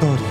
[0.00, 0.29] conspiratorio.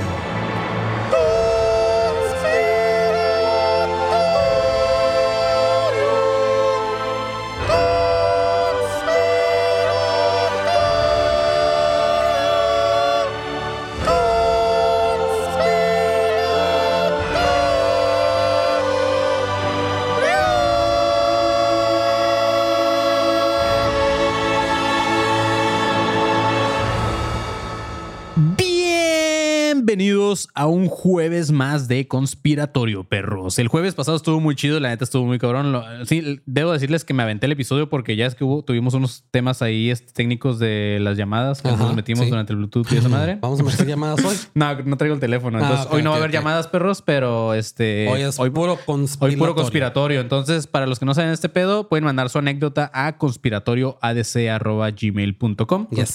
[30.70, 33.60] Un jueves más de Conspiratorio, perros.
[33.60, 35.72] El jueves pasado estuvo muy chido, la neta estuvo muy cabrón.
[35.72, 38.94] Lo- sí, debo decirles que me aventé el episodio porque ya es que hubo, tuvimos
[38.94, 42.30] unos temas ahí este, técnicos de las llamadas que Ajá, nos metimos sí.
[42.30, 43.38] durante el Bluetooth y esa madre.
[43.42, 44.36] Vamos a meter llamadas hoy.
[44.54, 45.58] No, no traigo el teléfono.
[45.58, 48.08] Ah, Entonces, hoy no va a haber llamadas, perros, pero este.
[48.10, 49.34] Hoy es puro conspiratorio.
[49.34, 50.22] Hoy puro conspiratorio.
[50.22, 55.88] Entonces, para los que no saben este pedo, pueden mandar su anécdota a conspiratorioadc.gmail.com.
[55.92, 56.12] Yes.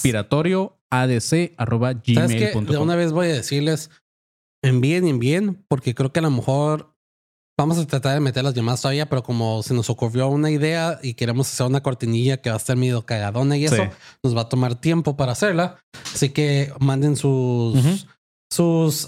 [2.14, 2.46] ¿Sabes qué?
[2.72, 3.90] De una vez voy a decirles,
[4.64, 6.94] envíen, envíen, porque creo que a lo mejor
[7.58, 10.98] vamos a tratar de meter las llamadas todavía, pero como se nos ocurrió una idea
[11.02, 13.82] y queremos hacer una cortinilla que va a estar medio cagadona y eso, Sí.
[14.24, 15.78] nos va a tomar tiempo para hacerla.
[16.12, 18.08] Así que manden sus...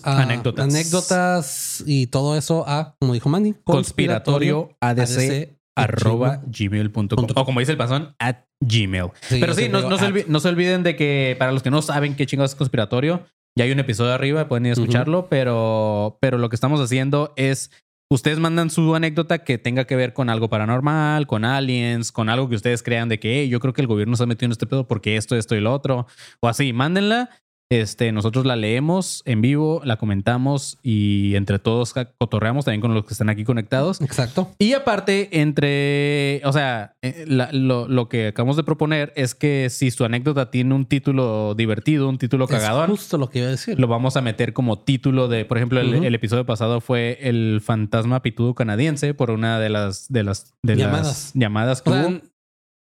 [0.05, 0.65] Ah, Anécdotas.
[0.65, 7.79] anécdotas y todo eso a, como dijo Manny, Conspiratorioadc arroba gmail.com o como dice el
[7.79, 10.11] pasón at gmail Sí, pero sí no, se at.
[10.11, 13.27] olvi- no se olviden de que para los que no saben qué chingados es conspiratorio
[13.57, 17.33] ya hay un episodio arriba pueden ir a escucharlo pero pero lo que estamos haciendo
[17.37, 17.71] es
[18.13, 22.49] ustedes mandan su anécdota que tenga que ver con algo paranormal con aliens con algo
[22.49, 24.53] que ustedes crean de que "Hey, yo creo que el gobierno se ha metido en
[24.53, 26.07] este pedo porque esto esto y lo otro
[26.41, 27.31] o así mándenla
[27.69, 33.05] este, nosotros la leemos en vivo, la comentamos y entre todos cotorreamos también con los
[33.05, 34.01] que están aquí conectados.
[34.01, 34.53] Exacto.
[34.59, 39.69] Y aparte, entre, o sea, eh, la- lo, lo que acabamos de proponer es que
[39.69, 43.49] si su anécdota tiene un título divertido, un título cagador, Es justo lo que iba
[43.49, 43.81] a decir.
[43.81, 48.23] lo vamos a meter como título de, por ejemplo, el, episodio pasado fue el fantasma
[48.23, 51.07] pitudo canadiense por una de las de las de Llamadas.
[51.07, 52.21] las llamadas que O sea, hubo.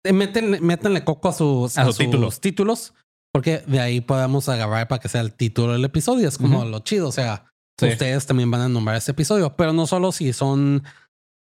[0.04, 0.12] eh,
[0.60, 2.34] métanle coco a sus, A sus títulos.
[2.34, 2.94] sus títulos,
[3.36, 6.26] porque de ahí podemos agarrar para que sea el título del episodio.
[6.26, 7.06] Es como lo chido.
[7.08, 7.88] O sea, Sí.
[7.88, 10.82] ustedes también van a nombrar este episodio, pero no solo si son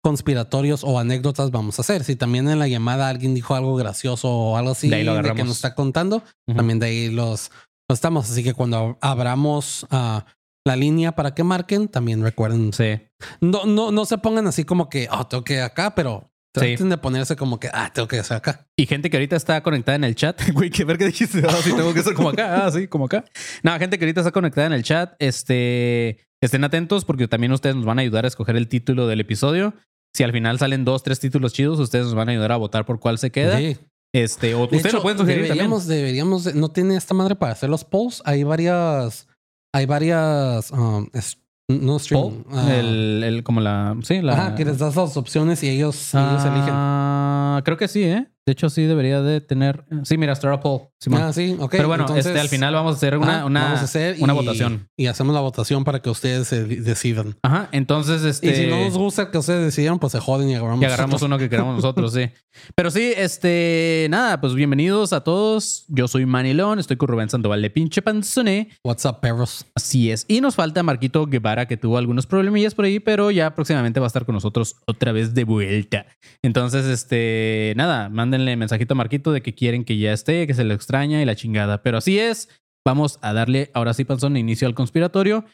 [0.03, 2.03] conspiratorios o anécdotas vamos a hacer.
[2.03, 5.23] Si también en la llamada alguien dijo algo gracioso o algo así De ahí lo
[5.35, 7.51] que nos está contando, también de ahí los,
[7.91, 8.31] los estamos.
[8.31, 10.25] Así que cuando abramos ah,
[10.65, 12.73] la línea para que marquen, también recuerden.
[12.73, 13.03] Sí.
[13.43, 16.61] No, no, no se pongan así como que, oh, tengo que acá, pero Sí.
[16.61, 18.67] traten de ponerse como que, ah, tengo que hacer acá.
[18.77, 20.39] Y gente que ahorita está conectada en el chat.
[20.53, 21.43] Güey, qué ver qué dijiste.
[21.49, 22.67] Ah, sí, tengo que ser como acá.
[22.67, 23.25] Ah, sí, como acá.
[23.63, 25.15] No, gente que ahorita está conectada en el chat.
[25.19, 29.21] Este, estén atentos porque también ustedes nos van a ayudar a escoger el título del
[29.21, 29.75] episodio.
[30.15, 32.85] Si al final salen dos, tres títulos chidos, ustedes nos van a ayudar a votar
[32.85, 33.57] por cuál se queda.
[33.57, 33.79] Sí.
[34.15, 35.57] Este, o De ustedes hecho, lo pueden sugerir también.
[35.57, 38.21] deberíamos, deberíamos, de- no tiene esta madre para hacer los polls.
[38.27, 39.27] Hay varias,
[39.75, 41.39] hay varias, um, es-
[41.81, 43.97] no stream, Poll, ah, el, el- como la.
[44.03, 44.33] Sí, la.
[44.35, 46.73] ajá, que les das las opciones y ellos, ellos eligen.
[46.75, 48.27] Ah, Creo que sí, ¿eh?
[48.45, 49.85] De hecho, sí debería de tener.
[50.03, 50.61] Sí, mira, Star.
[50.99, 51.23] Simón.
[51.23, 51.71] Ah, sí, ok.
[51.71, 54.17] Pero bueno, entonces, este, al final vamos a hacer una, ajá, una, vamos a hacer
[54.21, 54.89] una y- votación.
[54.97, 57.37] Y hacemos la votación para que ustedes se de- decidan.
[57.43, 57.69] Ajá.
[57.71, 58.51] Entonces, este.
[58.51, 60.83] Y si no nos gusta que ustedes decidieron, pues se joden y agarramos.
[60.83, 62.31] Y agarramos uno que queramos nosotros, sí.
[62.75, 65.85] Pero sí, este, nada, pues bienvenidos a todos.
[65.89, 68.71] Yo soy Manilón, estoy con Rubén Sandoval de Pinche Panzone.
[68.85, 69.67] What's up, perros?
[69.77, 70.25] Así es.
[70.29, 74.07] Y nos falta Marquito Guevara, que tuvo algunos problemillas por ahí, pero ya próximamente va
[74.07, 76.07] a estar con nosotros otra vez de vuelta.
[76.43, 80.65] Entonces, este, nada, mándenle mensajito a Marquito de que quieren que ya esté, que se
[80.65, 81.83] le extraña y la chingada.
[81.83, 82.49] Pero así es.
[82.85, 85.45] Vamos a darle ahora sí, Panzón, inicio al conspiratorio.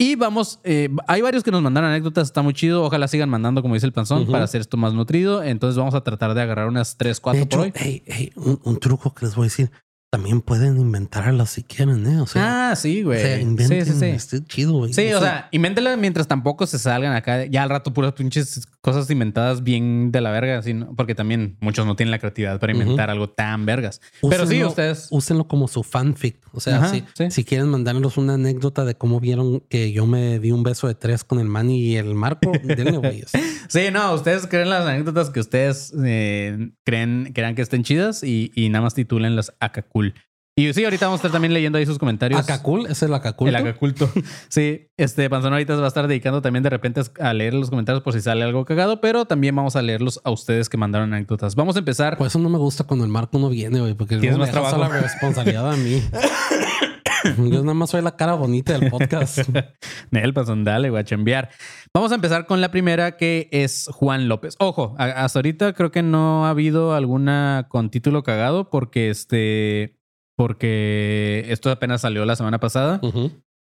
[0.00, 2.84] Y vamos, eh, hay varios que nos mandaron anécdotas, está muy chido.
[2.84, 4.32] Ojalá sigan mandando, como dice el Panzón, Ujú.
[4.32, 5.42] para hacer esto más nutrido.
[5.42, 7.72] Entonces vamos a tratar de agarrar unas 3, 4 De por hecho, hoy.
[7.74, 9.70] hey, hey, un, un truco que les voy a decir.
[10.10, 12.18] También pueden inventarlas si quieren, ¿eh?
[12.22, 13.20] O sea, ah, sí, o güey.
[13.20, 13.84] sea, Sí, inventen.
[13.84, 14.04] sí, sí.
[14.06, 14.94] Está chido, güey.
[14.94, 17.44] Sí, o sea, sea, invéntela mientras tampoco se salgan acá.
[17.44, 20.94] Ya al rato puras pinches cosas inventadas bien de la verga, así, ¿no?
[20.96, 24.00] porque también muchos no tienen la creatividad para inventar algo tan vergas.
[24.28, 25.08] Pero sí, úsenlo- ustedes.
[25.10, 26.36] Úsenlo como su fanfic.
[26.52, 27.30] O sea, Ajá, si, sí.
[27.30, 30.94] si quieren mandarnos una anécdota de cómo vieron que yo me di un beso de
[30.94, 33.24] tres con el Manny y el Marco, denle, güey.
[33.68, 38.50] Sí, no, ustedes creen las anécdotas que ustedes eh, creen, crean que estén chidas y,
[38.54, 40.14] y nada más titulenlas acá cool.
[40.58, 42.40] Y sí, ahorita vamos a estar también leyendo ahí sus comentarios.
[42.40, 43.48] Acacul, ese es el Acacul.
[43.48, 44.10] El acaculto.
[44.48, 47.70] Sí, este Panzón ahorita se va a estar dedicando también de repente a leer los
[47.70, 51.14] comentarios por si sale algo cagado, pero también vamos a leerlos a ustedes que mandaron
[51.14, 51.54] anécdotas.
[51.54, 52.18] Vamos a empezar.
[52.18, 54.78] Por eso no me gusta cuando el Marco no viene, güey, porque Tienes más trabajo.
[54.78, 56.02] la responsabilidad a mí.
[57.50, 59.38] Yo nada más soy la cara bonita del podcast.
[60.10, 61.50] Nel, Panzón, dale, voy a chambear.
[61.94, 64.56] Vamos a empezar con la primera que es Juan López.
[64.58, 69.97] Ojo, hasta ahorita creo que no ha habido alguna con título cagado porque este,
[70.38, 73.00] porque esto apenas salió la semana pasada.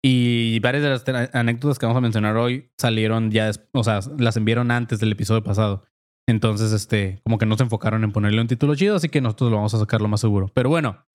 [0.04, 4.36] Y varias de las anécdotas que vamos a mencionar hoy salieron ya, o sea, las
[4.36, 5.86] enviaron antes del episodio pasado.
[6.28, 9.52] Entonces, este, como que no se enfocaron en ponerle un título chido, así que nosotros
[9.52, 10.52] lo vamos a sacar lo más seguro.
[10.54, 11.06] Pero bueno,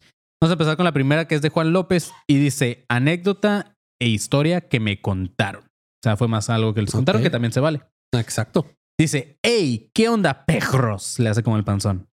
[0.40, 4.08] vamos a empezar con la primera que es de Juan López y dice anécdota e
[4.08, 5.64] historia que me contaron.
[5.64, 7.82] O sea, fue más algo que les contaron que también se vale.
[8.14, 8.66] Exacto.
[8.98, 11.18] Dice, hey, ¿qué onda, perros?
[11.18, 12.08] Le hace como el panzón.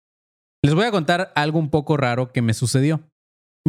[0.64, 3.10] Les voy a contar algo un poco raro que me sucedió.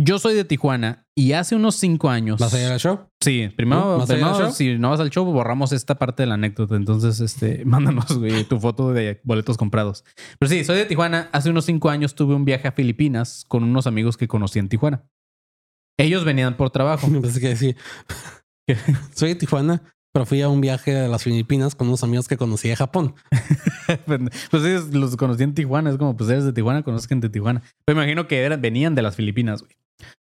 [0.01, 2.39] Yo soy de Tijuana y hace unos cinco años.
[2.39, 3.01] ¿Vas a ir al show?
[3.21, 3.99] Sí, primero, ¿No?
[3.99, 6.77] ¿Vas a ir primero, si no vas al show, borramos esta parte de la anécdota.
[6.77, 10.05] Entonces, este, mándanos, güey, tu foto de boletos comprados.
[10.39, 11.29] Pero sí, soy de Tijuana.
[11.33, 14.69] Hace unos cinco años tuve un viaje a Filipinas con unos amigos que conocí en
[14.69, 15.05] Tijuana.
[15.99, 17.09] Ellos venían por trabajo.
[17.09, 17.77] Me pensé que decir.
[19.15, 22.37] Soy de Tijuana, pero fui a un viaje a las Filipinas con unos amigos que
[22.37, 23.15] conocí de Japón.
[24.07, 25.91] pues ellos los conocí en Tijuana.
[25.91, 27.63] Es como, pues eres de Tijuana, conoces gente de Tijuana.
[27.85, 29.75] Pero imagino que eran, venían de las Filipinas, güey.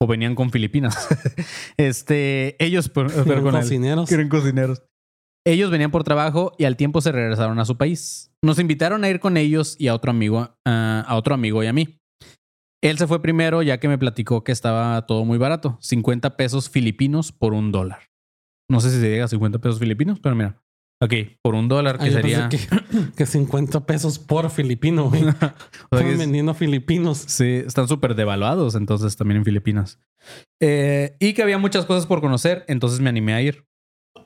[0.00, 1.08] O venían con Filipinas.
[1.76, 4.08] este, ellos, pero con el- cocineros.
[4.08, 4.82] que eran cocineros.
[5.46, 8.32] Ellos venían por trabajo y al tiempo se regresaron a su país.
[8.42, 11.72] Nos invitaron a ir con ellos y a otro amigo, a otro amigo y a
[11.72, 12.00] mí.
[12.82, 16.68] Él se fue primero ya que me platicó que estaba todo muy barato, 50 pesos
[16.68, 18.10] filipinos por un dólar.
[18.70, 20.60] No sé si se llega a 50 pesos filipinos, pero mira,
[21.02, 22.48] ok, por un dólar Ah, que yo sería...
[22.48, 22.58] que,
[23.16, 25.22] que 50 pesos por filipino, güey.
[25.28, 25.54] O sea,
[25.90, 27.18] que Están es- vendiendo filipinos.
[27.26, 29.98] Sí, están súper devaluados entonces también en Filipinas.
[30.60, 33.64] Eh, y que había muchas cosas por conocer, entonces me animé a ir.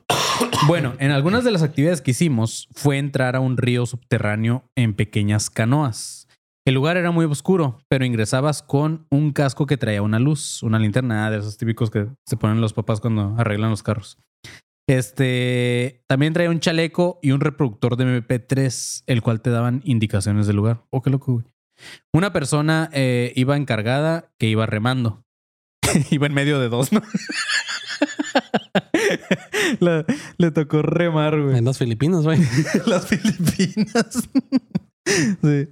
[0.67, 4.93] Bueno, en algunas de las actividades que hicimos fue entrar a un río subterráneo en
[4.93, 6.27] pequeñas canoas.
[6.67, 10.77] El lugar era muy oscuro, pero ingresabas con un casco que traía una luz, una
[10.77, 14.17] linterna de esos típicos que se ponen los papás cuando arreglan los carros.
[14.87, 20.47] Este también traía un chaleco y un reproductor de MP3, el cual te daban indicaciones
[20.47, 20.83] del lugar.
[20.89, 21.45] Oh, qué loco, güey.
[22.13, 25.23] Una persona eh, iba encargada que iba remando.
[26.11, 27.01] iba en medio de dos, ¿no?
[29.79, 30.05] La-
[30.37, 31.57] le tocó remar, güey.
[31.57, 32.39] En los filipinos, güey.
[32.85, 34.29] Las Filipinas.
[35.41, 35.67] sí.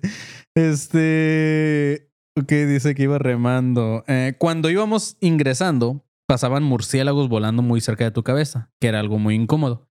[0.56, 2.10] Este.
[2.38, 4.04] Ok, dice que iba remando.
[4.08, 9.18] Eh, cuando íbamos ingresando, pasaban murciélagos volando muy cerca de tu cabeza, que era algo
[9.18, 9.90] muy incómodo.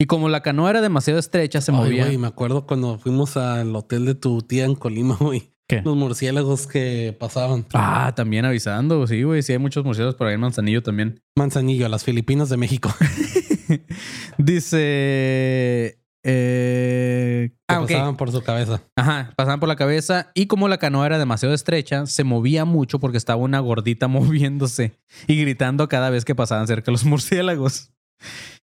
[0.00, 2.06] Y como la canoa era demasiado estrecha, se Ay, movía.
[2.06, 5.52] güey, me acuerdo cuando fuimos al hotel de tu tía en Colima, güey.
[5.68, 5.82] ¿Qué?
[5.82, 7.66] Los murciélagos que pasaban.
[7.74, 9.06] Ah, también avisando.
[9.06, 9.42] Sí, güey.
[9.42, 11.20] Sí, hay muchos murciélagos por ahí en Manzanillo también.
[11.36, 12.90] Manzanillo, las Filipinas de México.
[14.38, 16.00] Dice.
[16.26, 18.82] Eh, ah, pasaban por su cabeza.
[18.96, 22.98] Ajá, pasaban por la cabeza y como la canoa era demasiado estrecha, se movía mucho
[22.98, 27.92] porque estaba una gordita moviéndose y gritando cada vez que pasaban cerca los murciélagos.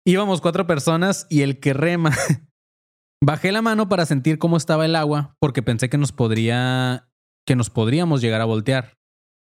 [0.06, 2.16] Íbamos cuatro personas y el que rema.
[3.24, 7.10] Bajé la mano para sentir cómo estaba el agua porque pensé que nos podría
[7.46, 8.98] que nos podríamos llegar a voltear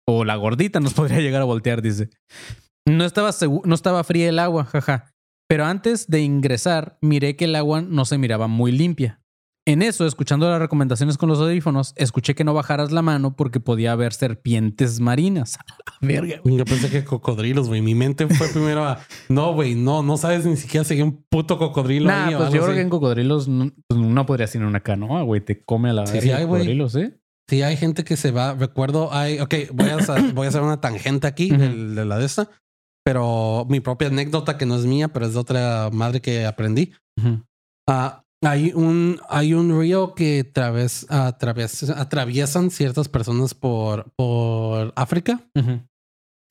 [0.07, 2.11] o la gordita nos podría llegar a voltear, dice.
[2.87, 3.31] No estaba
[3.65, 5.16] no estaba fría el agua, jaja.
[5.49, 9.21] Pero antes de ingresar, miré que el agua no se miraba muy limpia.
[9.69, 13.59] En eso, escuchando las recomendaciones con los audífonos, escuché que no bajaras la mano porque
[13.59, 15.59] podía haber serpientes marinas.
[16.01, 16.41] Verga.
[16.45, 17.83] Yo pensé que cocodrilos, güey.
[17.83, 21.25] Mi mente fue primero a no, güey, no, no sabes ni siquiera si hay un
[21.29, 22.77] puto cocodrilo Nah, ahí o pues algo yo creo así.
[22.77, 25.41] que en cocodrilos no, pues no ir en una canoa, güey.
[25.41, 26.61] Te come a la Sí, sí hay, güey.
[26.63, 27.19] cocodrilos, ¿eh?
[27.49, 28.55] Sí, hay gente que se va.
[28.55, 29.41] Recuerdo, hay.
[29.41, 32.49] Ok, voy a, hacer- voy a hacer una tangente aquí de la de esta.
[33.07, 36.93] Pero mi propia anécdota, que no es mía, pero es de otra madre que aprendí.
[37.17, 37.41] Ujú.
[37.89, 45.41] Ah, hay un, hay un río que traves, atraves- atraviesan ciertas personas por, por África,
[45.55, 45.81] Ujú.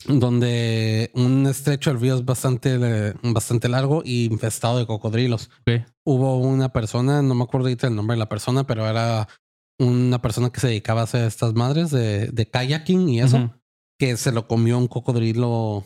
[0.08, 5.50] donde un estrecho del río es bastante, bastante largo y infestado de cocodrilos.
[5.68, 5.86] Ok.
[6.06, 9.28] Hubo una persona, no me acuerdo ahorita el nombre de la persona, pero era
[9.78, 13.52] una persona que se dedicaba a hacer estas madres de, de kayaking y eso, Ujú.
[14.00, 15.84] que se lo comió un cocodrilo,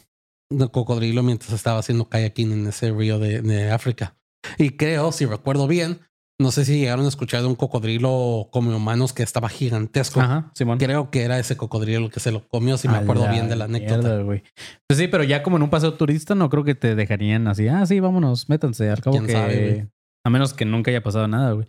[0.50, 4.16] un cocodrilo mientras estaba haciendo kayaking en ese río de, de África.
[4.58, 6.00] Y creo, si recuerdo bien,
[6.42, 10.22] no sé si llegaron a escuchar de un cocodrilo come humanos que estaba gigantesco.
[10.22, 10.78] Ajá, Simón.
[10.78, 13.50] Creo que era ese cocodrilo el que se lo comió, si me A acuerdo bien
[13.50, 14.08] de la anécdota.
[14.16, 14.42] mierda.
[14.88, 17.68] Pues sí, pero ya como en un paseo turista, no creo que te dejarían así.
[17.68, 18.90] Ah, sí, vámonos, métanse.
[18.90, 19.34] Al cabo ¿Quién que.
[19.34, 19.90] sabe,
[20.26, 21.68] a menos que nunca haya pasado nada, güey.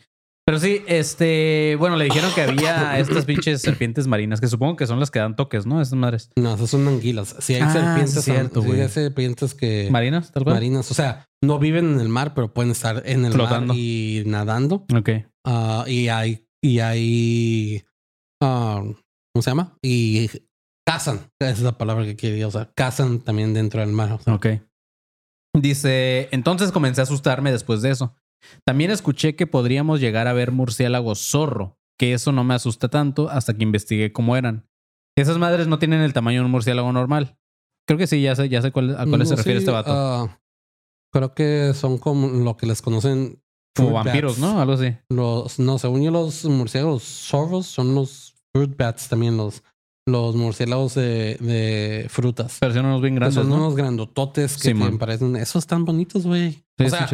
[0.51, 1.77] Pero sí, este.
[1.79, 5.21] Bueno, le dijeron que había estas pinches serpientes marinas, que supongo que son las que
[5.21, 5.81] dan toques, ¿no?
[5.81, 6.29] Esas madres.
[6.35, 7.37] No, esas son anguilas.
[7.39, 10.57] Si hay Ah, serpientes, sí, cierto, sí hay serpientes que ¿Marinas, tal cual?
[10.57, 13.75] marinas, o sea, no viven en el mar, pero pueden estar en el Flotando.
[13.75, 14.87] mar y nadando.
[14.93, 15.11] Ok.
[15.47, 17.85] Ah, y hay, y hay,
[18.43, 19.77] ah, ¿cómo se llama?
[19.83, 20.29] Y
[20.85, 22.73] cazan, esa es la palabra que quería usar.
[22.75, 24.11] Cazan también dentro del mar.
[24.15, 24.47] o sea, Ok.
[25.57, 28.17] Dice, entonces comencé a asustarme después de eso.
[28.65, 33.29] También escuché que podríamos llegar a ver murciélagos zorro, que eso no me asusta tanto
[33.29, 34.69] hasta que investigué cómo eran.
[35.17, 37.39] Esas madres no tienen el tamaño de un murciélago normal.
[37.87, 39.91] Creo que sí, ya sé, ya sé cuál, a cuáles se refiere sí, este vato.
[39.93, 40.41] ah,
[41.13, 43.43] creo que son como lo que les conocen.
[43.75, 44.55] Como vampiros, bats.
[44.55, 44.61] ¿no?
[44.61, 44.97] Algo así.
[45.09, 49.63] Los, no, según yo, los murciélagos sorvos son los fruit bats también, los,
[50.11, 52.59] los murciélagos de, de frutas.
[52.61, 53.57] Pero son unos bien grandes, son ¿no?
[53.57, 55.37] unos grandototes que te parecen.
[55.37, 56.53] Esos están bonitos, güey.
[56.79, 57.09] Sí, o sea,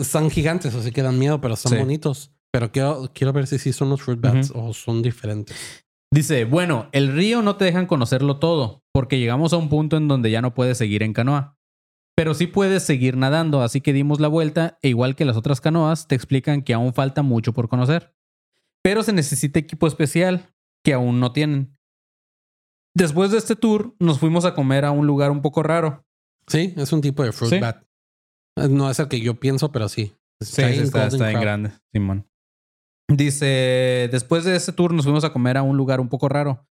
[0.00, 1.78] están gigantes, así que dan miedo, pero están Sí.
[1.78, 2.32] bonitos.
[2.52, 5.56] Pero quiero, quiero ver si sí son los fruit bats o son diferentes.
[6.12, 10.08] Dice, bueno, el río no te dejan conocerlo todo, porque llegamos a un punto en
[10.08, 11.56] donde ya no puedes seguir en canoa.
[12.14, 15.62] Pero sí puedes seguir nadando, así que dimos la vuelta e igual que las otras
[15.62, 18.14] canoas, te explican que aún falta mucho por conocer.
[18.82, 20.50] Pero se necesita equipo especial,
[20.84, 21.78] que aún no tienen.
[22.94, 26.04] Después de este tour, nos fuimos a comer a un lugar un poco raro.
[26.46, 27.58] Sí, es un tipo de fruit Sí.
[27.60, 27.84] bat.
[28.68, 30.12] No es el que yo pienso, pero sí.
[30.42, 31.40] Sí, está, Crown.
[31.40, 32.26] grande, Simón.
[33.08, 36.66] Dice, después de ese tour nos fuimos a comer a un lugar un poco raro.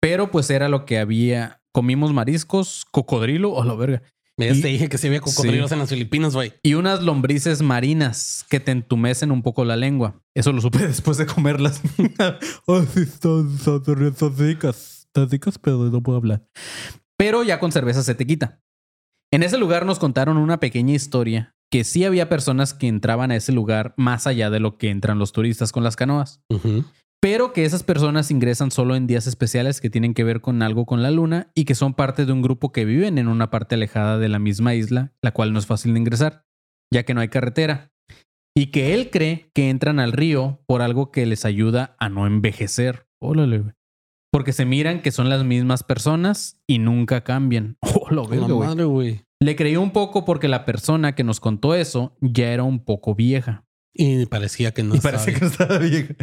[0.00, 1.62] Pero pues era lo que había.
[1.72, 4.02] Comimos mariscos, cocodrilo, o la verga.
[4.38, 5.74] Ya Y- te dije que sí había cocodrilos Sí.
[5.74, 6.54] en las Filipinas, güey.
[6.62, 10.22] Y unas lombrices marinas que te entumecen un poco la lengua.
[10.34, 11.80] Eso lo supe después de comerlas.
[12.66, 14.99] oh, sí, están ricas.
[15.14, 16.46] Están ricas, pero no puedo hablar.
[17.16, 18.60] Pero ya con cerveza se te quita.
[19.32, 23.36] En ese lugar nos contaron una pequeña historia que sí había personas que entraban a
[23.36, 26.42] ese lugar más allá de lo que entran los turistas con las canoas.
[27.20, 30.86] Pero que esas personas ingresan solo en días especiales que tienen que ver con algo
[30.86, 33.76] con la luna y que son parte de un grupo que viven en una parte
[33.76, 36.44] alejada de la misma isla, la cual no es fácil de ingresar,
[36.92, 37.92] ya que no hay carretera.
[38.56, 42.26] Y que él cree que entran al río por algo que les ayuda a no
[42.26, 43.06] envejecer.
[43.20, 43.74] Órale, güey.
[44.32, 47.76] Porque se miran que son las mismas personas y nunca cambian.
[47.94, 48.68] Oh, La verga, güey.
[48.68, 49.24] madre, güey.
[49.40, 53.14] Le creí un poco porque la persona que nos contó eso ya era un poco
[53.14, 53.64] vieja.
[53.94, 56.14] Y parecía que no Y estaba parece que estaba vieja.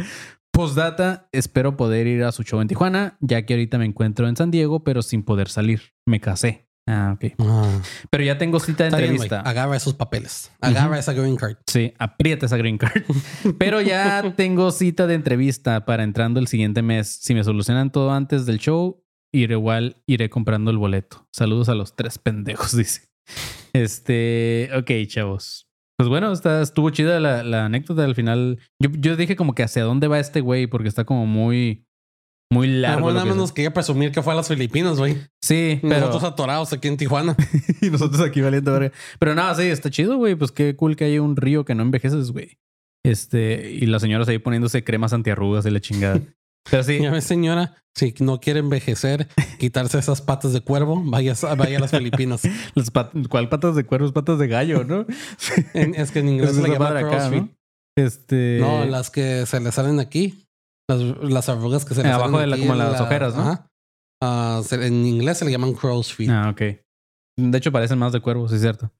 [0.52, 4.36] Postdata, espero poder ir a su show en Tijuana, ya que ahorita me encuentro en
[4.36, 5.92] San Diego, pero sin poder salir.
[6.06, 6.67] Me casé.
[6.90, 7.34] Ah, ok.
[7.38, 9.26] Ah, Pero ya tengo cita de está bien, güey.
[9.26, 9.48] entrevista.
[9.48, 10.50] Agarra esos papeles.
[10.62, 11.56] Agarra esa green card.
[11.66, 13.02] Sí, aprieta esa green card.
[13.58, 17.08] Pero ya tengo cita de entrevista para entrando el siguiente mes.
[17.20, 19.04] Si me solucionan todo antes del show,
[19.34, 21.28] iré igual, iré comprando el boleto.
[21.30, 23.02] Saludos a los tres pendejos, dice.
[23.74, 25.66] Este, ok, chavos.
[25.98, 28.60] Pues bueno, está, estuvo chida la, la anécdota al final.
[28.80, 31.87] Yo, yo dije como que hacia dónde va este güey, porque está como muy,
[32.50, 33.08] muy largo.
[33.10, 35.16] nada que más nos quería presumir que fue a las Filipinas, güey.
[35.42, 36.00] Sí, pero...
[36.00, 37.36] Nosotros atorados aquí en Tijuana.
[37.82, 38.92] y nosotros aquí valiendo verga.
[39.18, 40.34] Pero nada, sí, está chido, güey.
[40.34, 42.58] Pues qué cool que haya un río que no envejeces, güey.
[43.04, 46.20] Este, y las señoras ahí poniéndose cremas antiarrugas y la chingada.
[46.70, 49.28] Pero sí, Ya ves, señora, si no quiere envejecer,
[49.58, 52.42] quitarse esas patas de cuervo, vaya, a- vaya a las Filipinas.
[52.74, 54.06] las pat- ¿cuál patas de cuervo?
[54.06, 55.06] Es patas de gallo, ¿no?
[55.72, 57.30] En- es que en inglés se le llama acá.
[57.30, 57.48] ¿no?
[57.96, 58.58] Este.
[58.60, 60.44] No, las que se le salen aquí.
[60.88, 63.42] Las, las arrugas que se le abajo de la- como las ojeras, ¿no?
[63.42, 63.70] Ajá.
[64.22, 66.30] Ah, se- en inglés se le llaman crow's feet.
[66.30, 66.60] Ah, ok.
[67.38, 68.90] De hecho, parecen más de cuervo, sí es cierto.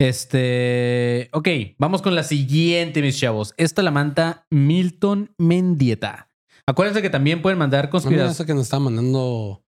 [0.00, 1.28] Este.
[1.32, 3.54] Ok, vamos con la siguiente, mis chavos.
[3.56, 6.30] Esta la manda Milton Mendieta.
[6.66, 8.34] Acuérdense que también pueden mandar conspiraciones.
[8.34, 9.62] ese que nos está mandando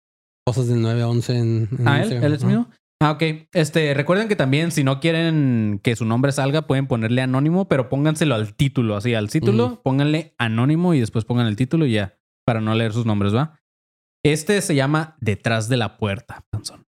[0.46, 2.70] cosas de 9 a 11 en, en él, él es mío.
[3.00, 3.24] Ah, ok.
[3.54, 7.90] Este, recuerden que también si no quieren que su nombre salga, pueden ponerle anónimo, pero
[7.90, 12.18] pónganselo al título, así al título, pónganle anónimo y después pongan el título y ya,
[12.46, 13.60] para no leer sus nombres, ¿va?
[14.26, 16.86] Este se llama Detrás de la Puerta, Panzón.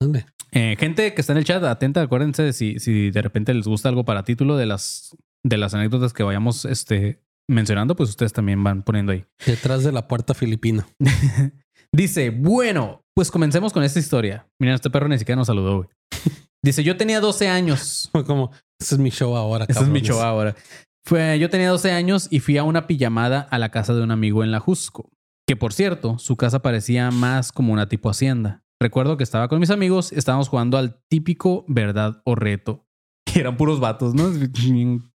[0.00, 0.26] Ande.
[0.52, 3.88] Eh, gente que está en el chat, atenta, acuérdense si, si de repente les gusta
[3.88, 8.64] algo para título de las, de las anécdotas que vayamos este, mencionando, pues ustedes también
[8.64, 9.24] van poniendo ahí.
[9.44, 10.86] Detrás de la puerta filipina.
[11.92, 14.46] Dice, bueno, pues comencemos con esta historia.
[14.60, 15.88] Miren, este perro ni siquiera nos saludó, güey.
[16.64, 18.08] Dice, yo tenía 12 años.
[18.12, 18.50] Fue como,
[18.80, 19.66] ese es mi show ahora.
[19.68, 20.08] Este es mi cabrones".
[20.08, 20.56] show ahora.
[21.06, 24.10] Fue, yo tenía 12 años y fui a una pijamada a la casa de un
[24.10, 25.10] amigo en la Jusco.
[25.48, 28.64] Que por cierto, su casa parecía más como una tipo hacienda.
[28.80, 32.85] Recuerdo que estaba con mis amigos, estábamos jugando al típico verdad o reto.
[33.34, 34.30] Y eran puros vatos, ¿no?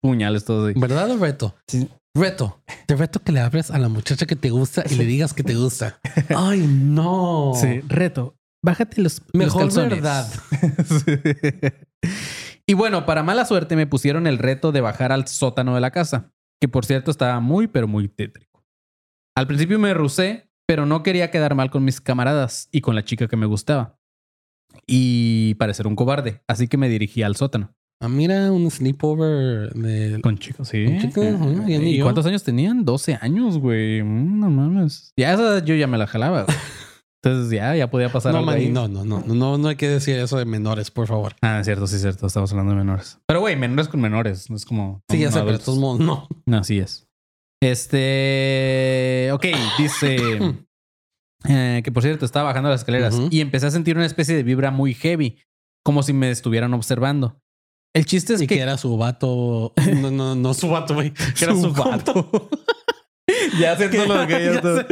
[0.01, 0.75] Puñales todos ahí.
[0.77, 1.55] ¿Verdad o reto?
[1.67, 1.89] Sí.
[2.15, 2.61] Reto.
[2.87, 5.45] Te reto que le abres a la muchacha que te gusta y le digas que
[5.45, 6.01] te gusta.
[6.37, 7.53] Ay, no.
[7.55, 8.37] Sí, reto.
[8.65, 9.91] Bájate los, los Mejor calzones.
[9.91, 10.29] verdad.
[10.85, 12.13] Sí.
[12.67, 15.91] Y bueno, para mala suerte me pusieron el reto de bajar al sótano de la
[15.91, 18.65] casa, que por cierto estaba muy, pero muy tétrico.
[19.37, 23.05] Al principio me rusé, pero no quería quedar mal con mis camaradas y con la
[23.05, 23.99] chica que me gustaba.
[24.87, 27.75] Y parecer un cobarde, así que me dirigí al sótano.
[28.03, 30.21] Ah, mira, un sleepover de...
[30.23, 30.87] Con chicos, sí.
[30.87, 31.25] Con chicos,
[31.69, 32.85] ya ni ¿Y cuántos años tenían?
[32.85, 34.03] 12 años, güey.
[34.03, 35.13] Mm, No mames.
[35.19, 36.47] Ya esa yo ya me la jalaba.
[37.23, 38.71] Entonces ya, ya podía pasar No, ahí.
[38.71, 41.35] no, no, no, no, no hay que decir eso de menores, por favor.
[41.43, 42.27] Ah, es cierto, sí es cierto.
[42.27, 43.19] Estamos hablando de menores.
[43.27, 44.49] Pero güey, menores con menores.
[44.49, 45.03] No es como.
[45.11, 46.27] Sí, ya sé, pero todos modos, no.
[46.47, 47.07] No, así es.
[47.63, 49.31] Este.
[49.33, 49.45] Ok,
[49.79, 50.17] dice.
[51.49, 54.43] eh, que por cierto estaba bajando las escaleras y empecé a sentir una especie de
[54.43, 55.39] vibra muy heavy,
[55.85, 57.39] como si me estuvieran observando.
[57.95, 59.73] El chiste es y que, que era su vato.
[60.01, 61.13] No, no, no su vato, güey.
[61.13, 62.31] Que era Su vato.
[63.61, 64.87] ya haciendo lo que yo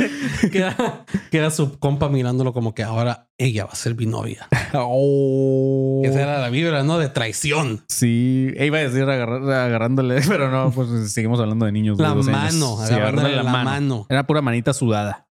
[0.50, 4.07] que, era, que era su compa mirándolo como que ahora ella va a ser mi
[4.07, 4.49] novia.
[4.75, 6.02] Oh.
[6.05, 6.99] Esa era la vibra, ¿no?
[6.99, 7.85] De traición.
[7.88, 11.99] Sí, e iba a decir agarrar- agarrándole, pero no, pues seguimos hablando de niños.
[11.99, 12.55] de La 12 años.
[12.55, 14.07] mano, Sí, agarrándole la mano.
[14.09, 15.28] Era pura manita sudada.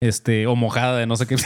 [0.00, 1.36] Este, o mojada de no sé qué.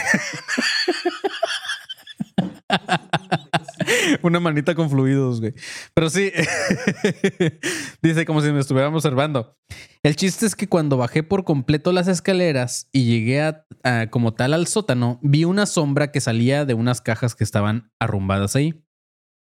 [4.23, 5.53] Una manita con fluidos, güey.
[5.93, 6.31] Pero sí,
[8.01, 9.57] dice como si me estuvieran observando.
[10.01, 13.65] El chiste es que cuando bajé por completo las escaleras y llegué a,
[14.09, 18.55] como tal al sótano, vi una sombra que salía de unas cajas que estaban arrumbadas
[18.55, 18.83] ahí.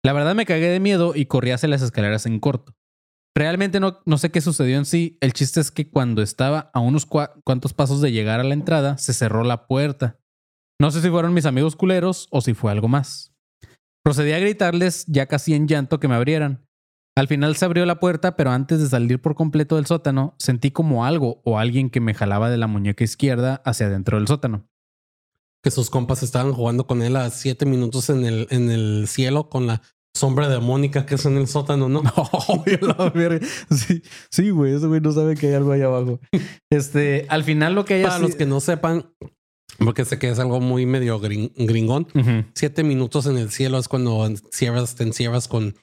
[0.03, 2.75] La verdad me cagué de miedo y corrí hacia las escaleras en corto.
[3.35, 5.17] Realmente no, no sé qué sucedió en sí.
[5.21, 8.53] El chiste es que cuando estaba a unos cua- cuantos pasos de llegar a la
[8.53, 10.19] entrada, se cerró la puerta.
[10.81, 13.30] No sé si fueron mis amigos culeros o si fue algo más.
[14.03, 16.65] Procedí a gritarles ya casi en llanto que me abrieran.
[17.15, 20.71] Al final se abrió la puerta, pero antes de salir por completo del sótano, sentí
[20.71, 24.67] como algo o alguien que me jalaba de la muñeca izquierda hacia adentro del sótano.
[25.63, 29.49] Que sus compas estaban jugando con él a siete minutos en el, en el cielo
[29.49, 29.81] con la
[30.15, 32.01] sombra de Mónica que es en el sótano, ¿no?
[33.69, 36.19] Sí, sí, güey, ese güey no sabe que hay algo ahí abajo.
[36.71, 39.13] Este, al final lo que haya Para los que no sepan,
[39.83, 42.45] porque sé que es algo muy medio gring- gringón, Ujú.
[42.55, 45.75] siete minutos en el cielo es cuando encierras, te encierras con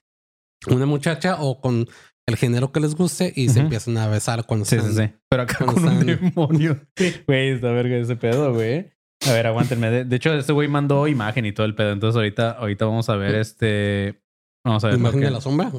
[0.68, 1.86] una muchacha o con
[2.26, 3.60] el género que les guste y se Ujú.
[3.66, 5.14] empiezan a besar cuando Sí, sí, están- sí.
[5.30, 6.80] Pero acá con un están- demonio.
[7.26, 8.90] Güey, esta verga ese pedo, güey.
[9.26, 9.90] A ver, aguántenme.
[9.90, 11.90] De, de hecho, este güey mandó imagen y todo el pedo.
[11.92, 14.20] Entonces, ahorita, ahorita vamos a ver este.
[14.64, 14.98] Vamos a ver.
[14.98, 15.72] imagen que- de la sombra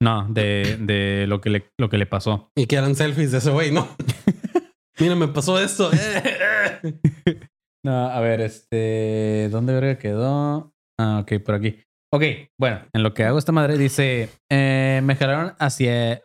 [0.00, 2.50] No, de, de lo, que le, lo que le pasó.
[2.54, 3.88] y que eran selfies de ese güey, ¿no?
[5.00, 5.90] Mira, me pasó esto.
[7.84, 9.48] No, a ver, este.
[9.50, 10.72] ¿Dónde verga quedó?
[10.98, 11.80] Ah, ok, por aquí.
[12.12, 12.22] Ok,
[12.58, 16.22] bueno, en lo que hago esta madre dice: eh, Me jalaron hacia.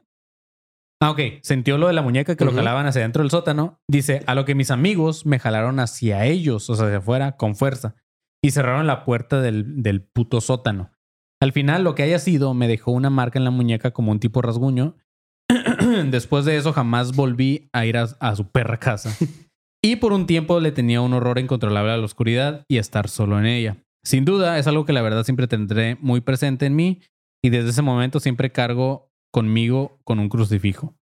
[1.01, 1.19] Ah, ok.
[1.41, 3.79] Sintió lo de la muñeca que lo jalaban hacia dentro del sótano.
[3.89, 7.55] Dice: A lo que mis amigos me jalaron hacia ellos, o sea, hacia afuera, con
[7.55, 7.95] fuerza.
[8.41, 10.91] Y cerraron la puerta del, del puto sótano.
[11.41, 14.19] Al final, lo que haya sido, me dejó una marca en la muñeca como un
[14.21, 14.95] tipo rasguño.
[16.09, 19.13] Después de eso, jamás volví a ir a, a su perra casa.
[19.81, 23.39] Y por un tiempo le tenía un horror incontrolable a la oscuridad y estar solo
[23.39, 23.77] en ella.
[24.03, 27.01] Sin duda, es algo que la verdad siempre tendré muy presente en mí
[27.41, 30.95] y desde ese momento siempre cargo conmigo con un crucifijo.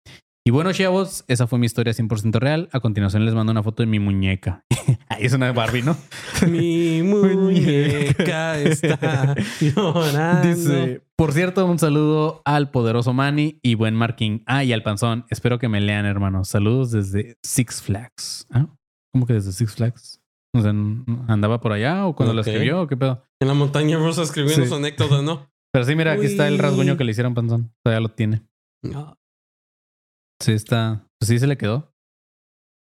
[0.47, 2.69] Y bueno, chavos, esa fue mi historia 100% real.
[2.71, 4.65] A continuación les mando una foto de mi muñeca.
[5.09, 5.97] Ahí es una de Barbie, ¿no?
[6.49, 10.47] Mi muñeca está llorando.
[10.49, 14.45] Dice, por cierto, un saludo al poderoso Manny y buen Marking.
[14.47, 15.25] Ah, y al panzón.
[15.31, 16.47] Espero que me lean, hermanos.
[16.47, 18.47] Saludos desde Six Flags.
[18.53, 18.69] ¿Ah?
[19.13, 20.21] ¿Cómo que desde Six Flags?
[20.55, 20.71] O sea,
[21.27, 22.47] ¿andaba por allá o cuando lo Ok.
[22.47, 23.21] escribió o qué pedo?
[23.41, 24.69] En la montaña rusa escribiendo Sí.
[24.69, 25.51] su anécdota, ¿no?
[25.73, 27.73] Pero sí, mira, aquí está el rasguño que le hicieron panzón.
[27.83, 28.43] Todavía lo tiene.
[28.83, 29.19] No.
[30.41, 31.07] Sí, está.
[31.19, 31.93] Pues sí, se le quedó.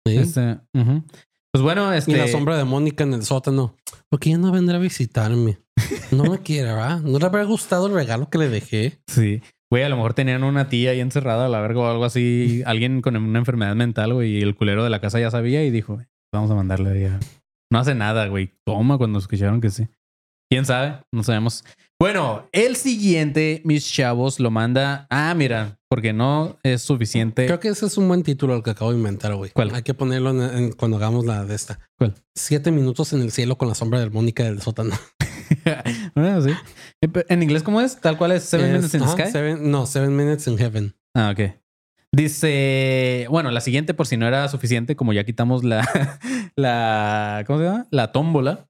[0.07, 0.17] Sí.
[0.17, 1.05] Este, ujú.
[1.53, 2.13] Pues bueno, este.
[2.13, 3.77] Y la sombra de Mónica en el sótano.
[4.09, 5.59] Porque ya no vendrá a visitarme.
[6.11, 7.01] No me quiere, ¿verdad?
[7.01, 8.99] ¿No le habrá gustado el regalo que le dejé?
[9.07, 9.43] Sí.
[9.71, 12.63] Güey, a lo mejor tenían una tía ahí encerrada a la verga o algo así.
[12.67, 14.37] Alguien con una enfermedad mental, güey.
[14.39, 15.99] Y el culero de la casa ya sabía y dijo,
[16.33, 17.21] vamos a mandarle ahí a-
[17.73, 18.53] No hace nada, güey.
[18.65, 19.89] Toma cuando escucharon que sí.
[20.49, 21.01] ¿Quién sabe?
[21.13, 21.65] No sabemos.
[21.99, 25.09] Bueno, el siguiente, mis chavos, lo manda...
[25.11, 27.47] Ah, mira, porque no es suficiente.
[27.47, 29.51] Creo que ese es un buen título el que acabo de inventar, güey.
[29.53, 29.75] ¿Cuál?
[29.75, 31.79] Hay que ponerlo en- en- cuando hagamos la de esta.
[31.99, 32.15] ¿Cuál?
[32.35, 34.95] Siete minutos en el cielo con la sombra de Mónica del sótano.
[36.15, 36.51] Bueno, sí.
[37.29, 38.01] ¿En inglés cómo es?
[38.01, 39.31] Tal cual es Seven Es- Minutes in the Sky.
[39.33, 40.95] seven- no, Seven Minutes in Heaven.
[41.15, 41.53] Ah, ok.
[42.13, 45.87] Dice, bueno, la siguiente, por si no era suficiente, como ya quitamos la,
[46.57, 47.87] la, ¿cómo se llama?
[47.91, 48.67] La tómbola.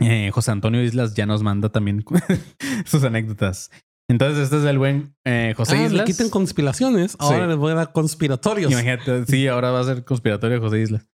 [0.00, 2.04] Eh, José Antonio Islas ya nos manda también
[2.86, 3.70] sus anécdotas.
[4.08, 6.04] Entonces, este es el buen eh, José Ah, le Islas.
[6.06, 7.16] quiten conspiraciones.
[7.18, 7.48] Ahora Sí.
[7.48, 8.70] les voy a dar conspiratorios.
[8.70, 11.06] Imagínate, sí, ahora va a ser conspiratorio José Islas.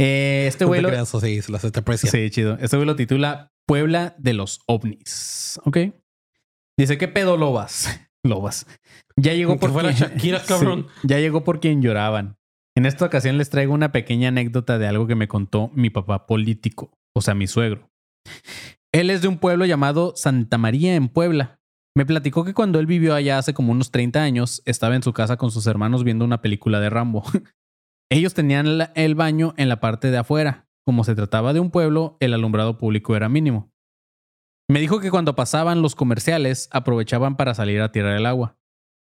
[0.00, 2.10] Eh, este No güey te lo, creas, José Islas, se te aprecia.
[2.10, 2.58] Sí, chido.
[2.60, 5.58] Este güey lo titula Puebla de los ovnis.
[5.64, 5.78] Ok.
[6.78, 7.88] Dice, ¿qué pedo lobas?
[8.24, 8.66] Lobas.
[9.16, 10.88] Ya llegó por fuera quien- Shakira, cabrón.
[11.02, 12.36] Sí, ya llegó por quien lloraban.
[12.76, 16.26] En esta ocasión les traigo una pequeña anécdota de algo que me contó mi papá
[16.26, 17.88] político, o sea, mi suegro.
[18.92, 21.55] Él es de un pueblo llamado Santa María en Puebla.
[21.96, 25.14] Me platicó que cuando él vivió allá hace como unos 30 años, estaba en su
[25.14, 27.24] casa con sus hermanos viendo una película de Rambo.
[28.10, 30.68] Ellos tenían el baño en la parte de afuera.
[30.84, 33.72] Como se trataba de un pueblo, el alumbrado público era mínimo.
[34.68, 38.58] Me dijo que cuando pasaban los comerciales, aprovechaban para salir a tirar el agua.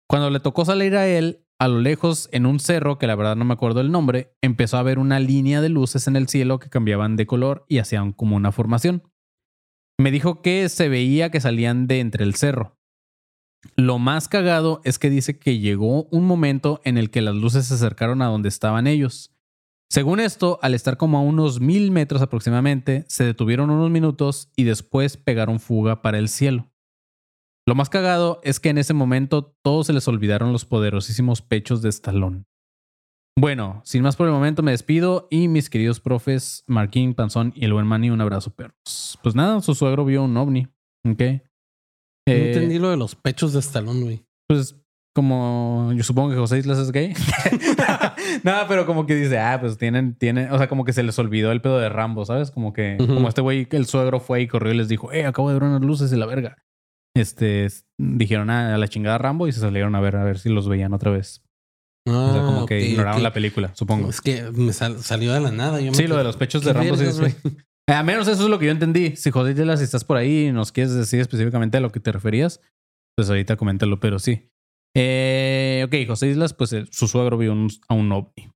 [0.08, 3.34] Cuando le tocó salir a él, a lo lejos, en un cerro, que la verdad
[3.34, 6.60] no me acuerdo el nombre, empezó a ver una línea de luces en el cielo
[6.60, 9.02] que cambiaban de color y hacían como una formación.
[9.98, 12.75] Me dijo que se veía que salían de entre el cerro.
[13.76, 17.66] Lo más cagado es que dice que llegó un momento en el que las luces
[17.66, 19.32] se acercaron a donde estaban ellos.
[19.88, 24.64] Según esto, al estar como a unos mil metros aproximadamente, se detuvieron unos minutos y
[24.64, 26.70] después pegaron fuga para el cielo.
[27.68, 31.82] Lo más cagado es que en ese momento todos se les olvidaron los poderosísimos pechos
[31.82, 32.44] de Stallone.
[33.38, 37.64] Bueno, sin más por el momento me despido y mis queridos profes Marquín, Panzón y
[37.64, 39.18] el buen Manny, un abrazo perros.
[39.22, 40.68] Pues nada, su suegro vio un ovni,
[41.04, 41.42] ¿ok?
[42.28, 44.24] No Eh, entendí lo de los pechos de Stallone, güey.
[44.48, 44.76] Pues
[45.14, 47.14] como yo supongo que José Islas es gay.
[48.42, 51.18] Nada, pero como que dice, ah, pues tienen, tienen, o sea, como que se les
[51.18, 52.50] olvidó el pedo de Rambo, ¿sabes?
[52.50, 55.48] Como que, como este güey, el suegro fue y corrió y les dijo, eh, acabo
[55.48, 56.56] de ver unas luces y la verga.
[57.16, 57.66] Este,
[57.98, 60.68] dijeron ah, a la chingada Rambo y se salieron a ver, a ver si los
[60.68, 61.42] veían otra vez.
[62.06, 64.10] Ah, O sea, como ok, que ignoraron la película, supongo.
[64.10, 65.80] Es que me sal- salió de la nada.
[65.80, 67.04] Yo me Sí, lo de los pechos de ¿Qué Rambo, sí?
[67.88, 69.16] Eh, A menos eso es lo que yo entendí.
[69.16, 72.00] Si José Islas, si estás por ahí y nos quieres decir específicamente a lo que
[72.00, 72.60] te referías,
[73.16, 74.48] pues ahorita coméntalo, pero sí.
[74.96, 78.50] Eh, ok, José Islas, pues eh, su suegro vio un- a un ovni.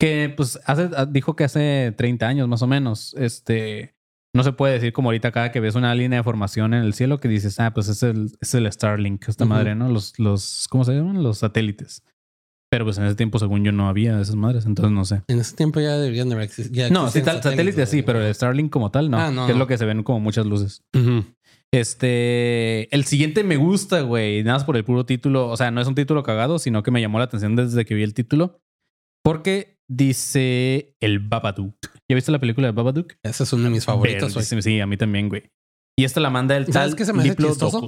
[0.00, 3.14] Que pues hace, ah, dijo que hace 30 años más o menos.
[3.18, 3.94] Este
[4.36, 6.94] no se puede decir como ahorita cada que ves una línea de formación en el
[6.94, 9.88] cielo que dices, ah, pues es el, es el Starlink, esta madre, ¿no?
[9.88, 11.22] Los, los, ¿cómo se llaman?
[11.22, 12.02] Los satélites.
[12.74, 15.22] Pero pues en ese tiempo, según yo, no había esas madres, entonces no sé.
[15.28, 18.04] En ese tiempo ya deberían de haber exis- ya No, sí, tal, satélite sí, güey.
[18.04, 19.16] pero el Starlink como tal no.
[19.16, 19.60] Ah, no, que es no.
[19.62, 20.82] lo que se ven como muchas luces.
[20.92, 21.24] Ujú.
[21.72, 25.48] Este, el siguiente me gusta, güey, nada más por el puro título.
[25.50, 27.94] O sea, no es un título cagado, sino que me llamó la atención desde que
[27.94, 28.60] vi el título.
[29.22, 31.76] Porque dice el Babadook.
[32.10, 33.12] ¿Ya viste la película de Babadook?
[33.22, 33.86] Ese es uno de mis.
[33.86, 35.44] Verguísima, Sí, a mí también, güey.
[35.96, 37.86] Y esta la manda el ¿Sabes tal qué se me hace chistoso?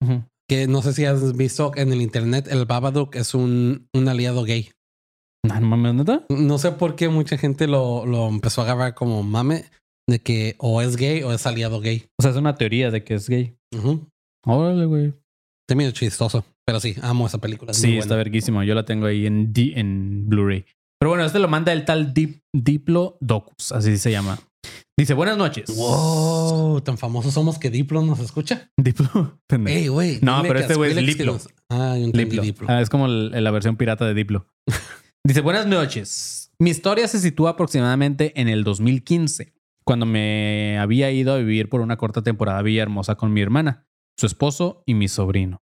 [0.00, 0.24] Ujú.
[0.52, 4.44] Que no sé si has visto en el internet, el Babadook es un, un aliado
[4.44, 4.70] gay.
[5.46, 6.26] No, no mames, ¿neta?
[6.28, 9.64] No sé por qué mucha gente lo, lo empezó a agarrar como mame
[10.06, 12.04] de que o es gay o es aliado gay.
[12.18, 13.54] O sea, es una teoría de que es gay.
[13.74, 14.06] Ujú.
[14.46, 15.14] Órale, güey.
[15.66, 16.44] Está medio chistoso.
[16.66, 17.70] Pero sí, amo esa película.
[17.70, 18.16] es Sí, está buena.
[18.16, 18.62] verguísimo.
[18.62, 20.66] Yo la tengo ahí en, D- en Blu-ray.
[21.00, 24.38] Pero bueno, este lo manda el tal Dip, Diplodocus, así se llama.
[24.96, 25.74] Dice, buenas noches.
[25.76, 28.70] Wow, tan famosos somos que Diplo nos escucha.
[28.76, 29.40] Diplo.
[29.48, 29.76] pendejo.
[29.78, 30.18] Ey, güey.
[30.22, 32.42] No, pero este güey es nos- Ah, yo Diplo.
[32.42, 32.66] Diplo.
[32.70, 34.46] Ah, es como el- la versión pirata de Diplo.
[35.24, 36.50] Dice, buenas noches.
[36.58, 39.54] Mi historia se sitúa aproximadamente en el 2015,
[39.84, 43.86] cuando me había ido a vivir por una corta temporada a Villahermosa con mi hermana,
[44.16, 45.62] su esposo y mi sobrino.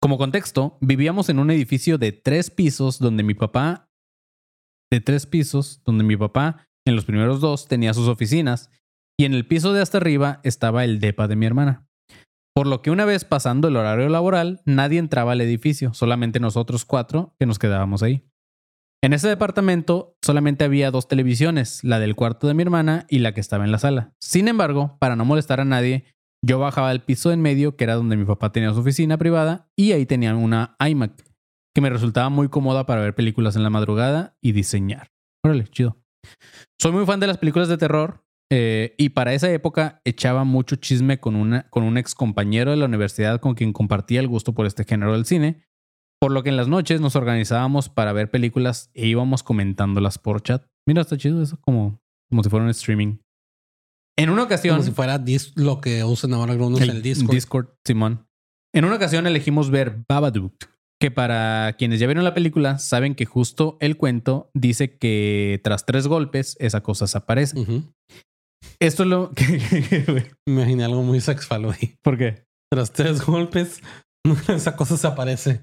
[0.00, 3.90] Como contexto, vivíamos en un edificio de tres pisos donde mi papá,
[4.90, 8.70] de tres pisos, donde mi papá en los primeros dos tenía sus oficinas
[9.18, 11.86] y en el piso de hasta arriba estaba el depa de mi hermana.
[12.54, 16.84] Por lo que una vez pasando el horario laboral, nadie entraba al edificio, solamente nosotros
[16.84, 18.24] cuatro que nos quedábamos ahí.
[19.02, 23.34] En ese departamento solamente había dos televisiones, la del cuarto de mi hermana y la
[23.34, 24.14] que estaba en la sala.
[24.20, 26.04] Sin embargo, para no molestar a nadie,
[26.42, 29.68] yo bajaba al piso en medio, que era donde mi papá tenía su oficina privada,
[29.76, 31.22] y ahí tenía una iMac,
[31.74, 35.08] que me resultaba muy cómoda para ver películas en la madrugada y diseñar.
[35.42, 36.03] Órale, chido.
[36.80, 40.76] Soy muy fan de las películas de terror eh, y para esa época echaba mucho
[40.76, 44.54] chisme con, una, con un ex compañero de la universidad con quien compartía el gusto
[44.54, 45.64] por este género del cine,
[46.20, 50.42] por lo que en las noches nos organizábamos para ver películas e íbamos comentándolas por
[50.42, 50.66] chat.
[50.86, 53.18] Mira, está chido eso, como, como si fuera un streaming.
[54.16, 54.76] En una ocasión...
[54.76, 55.22] Como si fuera
[55.56, 57.68] lo que usan ahora algunos en el Discord.
[57.84, 58.26] Simón.
[58.72, 60.54] En una ocasión elegimos ver Babadook,
[61.04, 65.84] que para quienes ya vieron la película saben que justo el cuento dice que tras
[65.84, 67.60] tres golpes esa cosa desaparece.
[67.60, 67.92] Ujú.
[68.80, 70.32] Esto es lo que...
[70.46, 71.98] Me imaginé algo muy sexual, güey.
[72.00, 72.46] ¿Por qué?
[72.72, 73.82] Tras tres golpes,
[74.48, 75.60] esa cosa se aparece.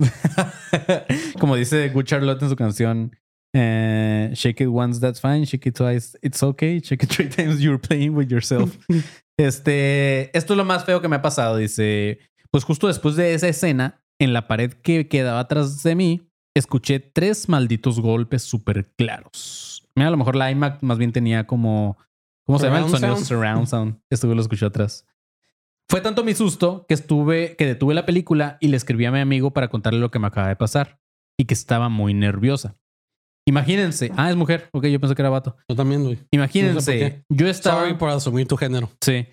[1.39, 3.17] Como dice Good Charlotte en su canción,
[3.55, 5.45] eh, Shake it once, that's fine.
[5.45, 6.81] Shake it twice, it's okay.
[6.81, 8.77] Shake it three times, you're playing with yourself.
[9.39, 11.57] Este, esto es lo más feo que me ha pasado.
[11.57, 12.19] Dice,
[12.51, 16.99] pues justo después de esa escena, en la pared que quedaba atrás de mí, escuché
[16.99, 19.87] tres malditos golpes súper claros.
[19.95, 21.97] Mira, a lo mejor la iMac más bien tenía como,
[22.45, 22.79] ¿cómo se llama?
[22.79, 23.25] El sonido sound.
[23.25, 24.01] surround sound.
[24.11, 25.07] Estuve lo escuché atrás.
[25.89, 29.19] Fue tanto mi susto que estuve, que detuve la película y le escribí a mi
[29.19, 30.99] amigo para contarle lo que me acaba de pasar
[31.37, 32.77] y que estaba muy nerviosa.
[33.45, 35.57] Imagínense, ah, es mujer, ok, yo pensé que era vato.
[35.67, 36.19] Yo también, güey.
[36.29, 38.89] Imagínense, No sé yo estaba, Sorry por asumir tu género.
[39.01, 39.25] sí,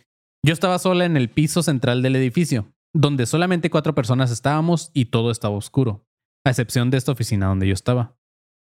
[0.43, 5.05] yo estaba sola en el piso central del edificio, donde solamente cuatro personas estábamos y
[5.07, 6.05] todo estaba oscuro,
[6.45, 8.19] a excepción de esta oficina donde yo estaba.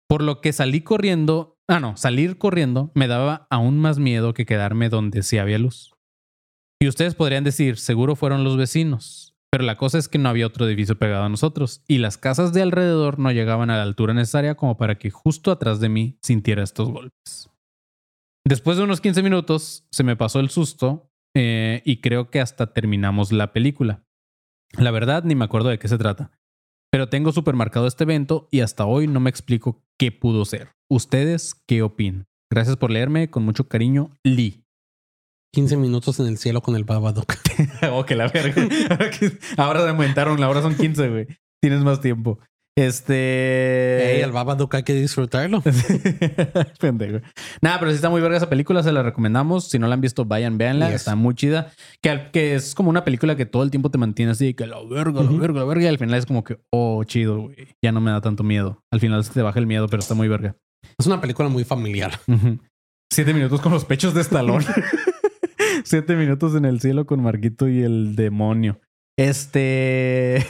[0.09, 4.47] Por lo que salí corriendo, ah, no, salir corriendo me daba aún más miedo que
[4.47, 5.93] quedarme donde sí había luz.
[6.81, 10.47] Y ustedes podrían decir, seguro fueron los vecinos, Pero la cosa es que no había
[10.47, 14.15] otro edificio pegado a nosotros y las casas de alrededor no llegaban a la altura
[14.15, 17.51] necesaria como para que justo atrás de mí sintiera estos golpes.
[18.47, 22.73] Después de unos 15 minutos se me pasó el susto eh, y creo que hasta
[22.73, 24.04] terminamos la película.
[24.73, 26.31] La verdad ni me acuerdo de qué se trata.
[26.91, 30.71] Pero tengo supermercado este evento y hasta hoy no me explico qué pudo ser.
[30.89, 32.27] ¿Ustedes qué opinan?
[32.51, 33.31] Gracias por leerme.
[33.31, 34.65] Con mucho cariño, Lee.
[35.55, 37.35] 15 minutos en el cielo con el Babadook.
[37.93, 38.63] oh, que la verga.
[39.57, 41.27] Ahora se aumentaron, ahora son 15, güey.
[41.61, 42.39] Tienes más tiempo.
[42.77, 44.17] Este.
[44.17, 45.63] Ey, el Babadook hay que disfrutarlo.
[46.81, 47.21] Pendejo.
[47.63, 49.71] Nada, pero si está muy verga esa película, se la recomendamos.
[49.71, 50.87] Si no la han visto, vayan, véanla.
[50.89, 50.97] Yes.
[50.97, 51.73] Está muy chida.
[52.03, 54.79] Que, que es como una película que todo el tiempo te mantiene así, que la
[54.83, 55.39] verga, la Ujú.
[55.39, 55.85] verga, la verga.
[55.85, 57.57] Y al final es como que, oh, chido, güey.
[57.83, 58.83] Ya no me da tanto miedo.
[58.93, 60.57] Al final se te baja el miedo, pero está muy verga.
[60.99, 62.19] Es una película muy familiar.
[63.13, 64.65] Siete minutos con los pechos de estalón.
[65.85, 68.81] Siete minutos en el cielo con Marquito y el demonio.
[69.17, 70.45] Este.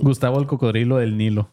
[0.00, 1.50] Gustavo el cocodrilo del Nilo.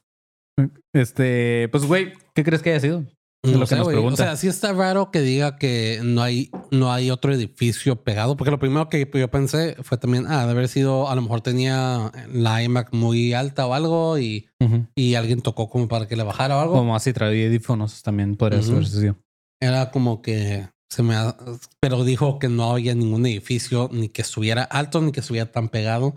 [0.93, 3.05] Este, pues, güey, ¿qué crees que haya sido?
[3.43, 3.87] Es No lo que sé, nos.
[3.87, 8.37] O sea, sí está raro que diga que no hay, no hay otro edificio pegado,
[8.37, 11.41] porque lo primero que yo pensé fue también, ah, de haber sido, a lo mejor
[11.41, 14.47] tenía la iMac muy alta o algo y,
[14.95, 16.73] y alguien tocó como para que le bajara o algo.
[16.75, 19.15] Como así traía audífonos también podría haber sido.
[19.59, 21.35] Era como que se me, ha-
[21.79, 25.69] pero dijo que no había ningún edificio ni que estuviera alto ni que estuviera tan
[25.69, 26.13] pegado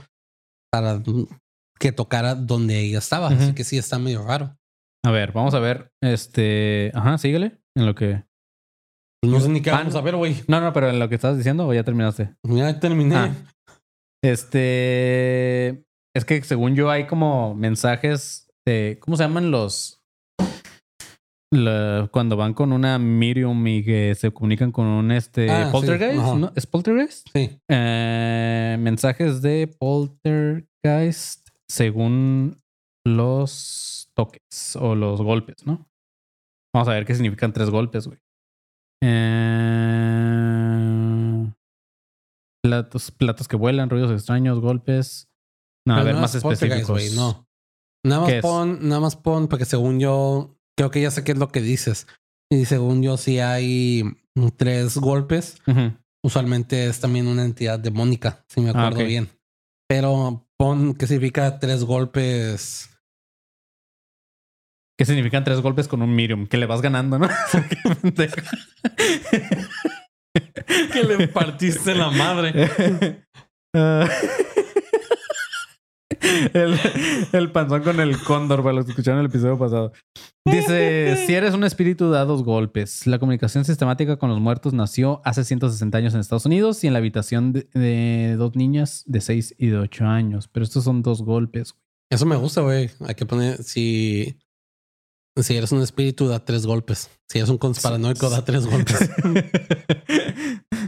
[0.71, 1.03] para
[1.79, 3.29] que tocara donde ella estaba.
[3.29, 4.57] Así que sí está medio raro.
[5.05, 5.91] A ver, vamos a ver.
[6.03, 6.91] Este.
[6.95, 7.59] Ajá, síguele.
[7.77, 8.23] En lo que.
[9.25, 10.37] No sé ni qué vamos a ver, güey.
[10.49, 12.35] No, no, pero en lo que estabas diciendo, o ya terminaste.
[12.45, 13.17] Ya terminé.
[13.17, 13.35] Ah.
[14.23, 15.85] Este.
[16.17, 18.99] Es que según yo hay como mensajes de.
[19.01, 20.01] ¿Cómo se llaman los.
[21.53, 26.23] la- cuando van con una medium y que se comunican con un este Ah, poltergeist.
[26.57, 27.29] ¿Es poltergeist?
[27.35, 27.59] Sí.
[27.69, 31.44] Eh, mensajes de poltergeist
[31.75, 32.57] según
[33.05, 35.89] los toques o los golpes, ¿no?
[36.73, 38.19] Vamos a ver qué significan tres golpes, güey.
[40.15, 41.53] Eh,
[42.63, 45.29] platos, platos que vuelan, ruidos extraños, golpes.
[45.87, 47.15] No, a ver, más específicos.
[47.15, 47.47] no.
[48.07, 51.39] Nada más pon, nada más pon, porque según yo, creo que ya sé qué es
[51.39, 52.07] lo que dices.
[52.53, 54.03] Y según yo, si hay
[54.57, 55.59] tres golpes,
[56.23, 59.29] usualmente es también una entidad demónica, si me Ah, acuerdo bien.
[59.89, 60.44] Pero
[60.75, 62.91] pon qué significa tres golpes.
[64.99, 66.47] ¿Qué significan tres golpes con un medium?
[66.47, 67.29] Que le vas ganando, ¿no?
[70.93, 73.23] Que le partiste la madre.
[73.77, 74.09] Ah.
[76.53, 76.79] El,
[77.33, 79.93] el panzón con el cóndor, para los que escucharon el episodio pasado.
[80.45, 83.07] Dice, si eres un espíritu, da dos golpes.
[83.07, 86.93] La comunicación sistemática con los muertos nació hace 160 años en Estados Unidos y en
[86.93, 90.49] la habitación de, de dos niñas de 6 y de 8 años.
[90.49, 91.75] Pero estos son dos golpes.
[92.11, 92.91] Eso me gusta, güey.
[93.07, 94.39] Hay que poner, si,
[95.37, 97.11] si eres un espíritu, da tres golpes.
[97.29, 98.99] Si eres un conspiranoico, da tres golpes.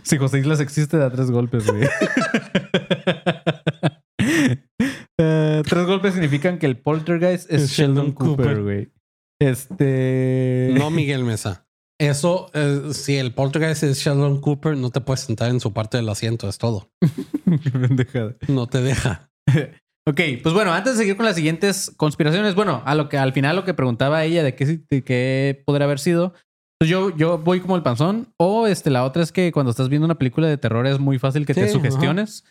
[0.05, 1.89] si José Islas existe, da tres golpes, güey.
[5.19, 8.93] Eh, tres golpes significan que el poltergeist es, Es Sheldon Sheldon Cooper, güey.
[9.41, 10.71] Este.
[10.75, 11.67] No Miguel Mesa.
[11.99, 15.97] Eso, eh, si el poltergeist es Sheldon Cooper, no te puedes sentar en su parte
[15.97, 16.91] del asiento, es todo.
[18.49, 19.31] No te deja.
[20.09, 23.33] Ok, pues bueno, antes de seguir con las siguientes conspiraciones, bueno, a lo que al
[23.33, 26.33] final lo que preguntaba ella de qué, de qué podría haber sido,
[26.79, 28.33] pues yo, yo voy como el panzón.
[28.37, 31.19] O este, la otra es que cuando estás viendo una película de terror es muy
[31.19, 32.45] fácil que te sugestiones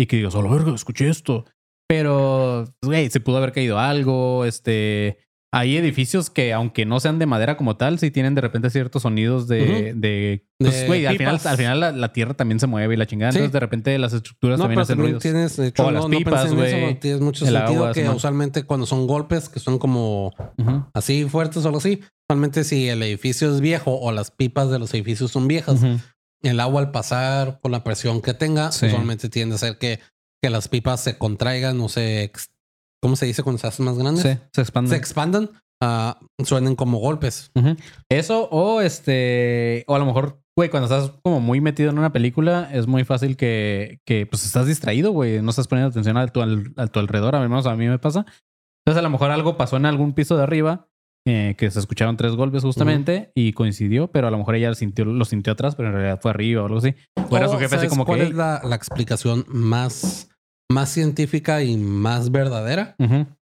[0.00, 1.44] y que digas, oh, la verga, escuché esto.
[1.98, 4.44] Pero, güey, se pudo haber caído algo.
[4.44, 5.18] Este,
[5.52, 9.02] hay edificios que, aunque no sean de madera como tal, sí tienen de repente ciertos
[9.02, 9.94] sonidos de.
[9.94, 12.96] de pues, De güey, al final, al final la, la tierra también se mueve y
[12.96, 13.30] la chingada.
[13.32, 13.38] Sí.
[13.38, 15.22] Entonces, de repente las estructuras No, también hacen ruidos.
[15.22, 16.84] tienes, de hecho, O no, las no pipas, eso, güey.
[16.94, 18.16] no tienes mucho El sentido agua, que Simón.
[18.16, 20.84] usualmente cuando son golpes que son como Ujú.
[20.92, 24.78] así fuertes o algo así, usualmente si el edificio es viejo o las pipas de
[24.80, 25.98] los edificios son viejas, Ujú.
[26.42, 28.86] el agua al pasar con la presión que tenga, Sí.
[28.86, 30.00] usualmente tiende a ser que,
[30.44, 32.30] que las pipas se contraigan o se,
[33.02, 34.22] ¿cómo se dice cuando se hacen más grandes?
[34.22, 34.90] Sí, se expande.
[34.90, 35.50] Se expandan,
[35.82, 37.50] ah, suenen como golpes.
[38.10, 42.12] Eso o este, o a lo mejor, güey, cuando estás como muy metido en una
[42.12, 46.26] película, es muy fácil que, que pues estás distraído, güey, no estás poniendo atención a
[46.28, 48.26] tu, al- a tu alrededor, al menos a mí me pasa.
[48.84, 50.88] Entonces a lo mejor algo pasó en algún piso de arriba,
[51.26, 54.74] eh, que se escucharon tres golpes justamente y coincidió, pero a lo mejor ella lo
[54.74, 56.94] sintió, lo sintió atrás, pero en realidad fue arriba o algo así.
[57.30, 58.26] O era su jefe así ¿sabes como cuál que...
[58.26, 60.28] es la, la explicación más,
[60.70, 62.96] más científica y más verdadera?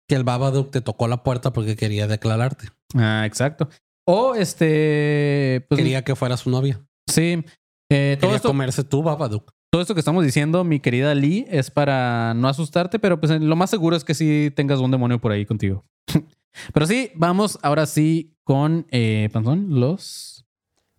[0.07, 2.69] Que el Babadook te tocó la puerta porque quería declararte.
[2.95, 3.69] Ah, exacto.
[4.07, 6.81] O este, pues quería que fuera su novia.
[7.09, 7.43] sí.
[7.91, 9.53] Eh, todo Quería esto comerse tu Babadook.
[9.71, 13.57] todo esto que estamos diciendo, mi querida Lee, es para no asustarte, pero pues lo
[13.57, 15.85] más seguro es que sí tengas un demonio por ahí contigo.
[16.73, 20.47] pero sí, vamos ahora sí con, eh, Panzón, los...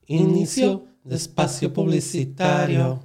[0.06, 3.04] Inicio de espacio publicitario.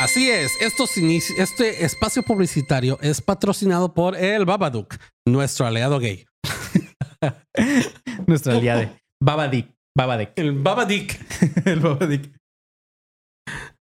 [0.00, 4.96] Así es, estos este espacio publicitario es patrocinado por el Babadook,
[5.28, 6.24] nuestro aliado gay.
[8.26, 8.98] Nuestra aliada.
[9.22, 9.70] Babadik.
[9.94, 10.30] Babadik.
[10.36, 11.66] El Babadick.
[11.66, 12.32] El Babadik.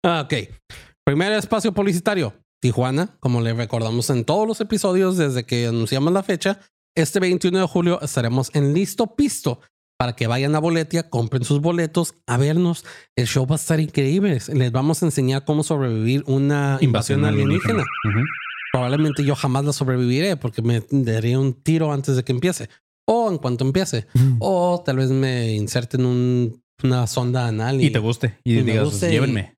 [0.02, 0.34] Ah, Ok.
[1.04, 2.32] Primer espacio publicitario.
[2.62, 6.60] Tijuana, como le recordamos en todos los episodios desde que anunciamos la fecha,
[6.96, 9.60] este 21 de julio estaremos en Listo Pisto
[9.98, 12.84] para que vayan a Boletia, compren sus boletos a vernos.
[13.16, 14.38] El show va a estar increíble.
[14.52, 17.84] Les vamos a enseñar cómo sobrevivir una invasión alienígena.
[18.72, 22.68] Probablemente yo jamás la sobreviviré porque me daría un tiro antes de que empiece
[23.08, 24.06] o en cuanto empiece.
[24.38, 28.36] O tal vez me inserten un, una sonda anal Y te guste.
[28.44, 29.56] Y, digas, guste y- llévenme.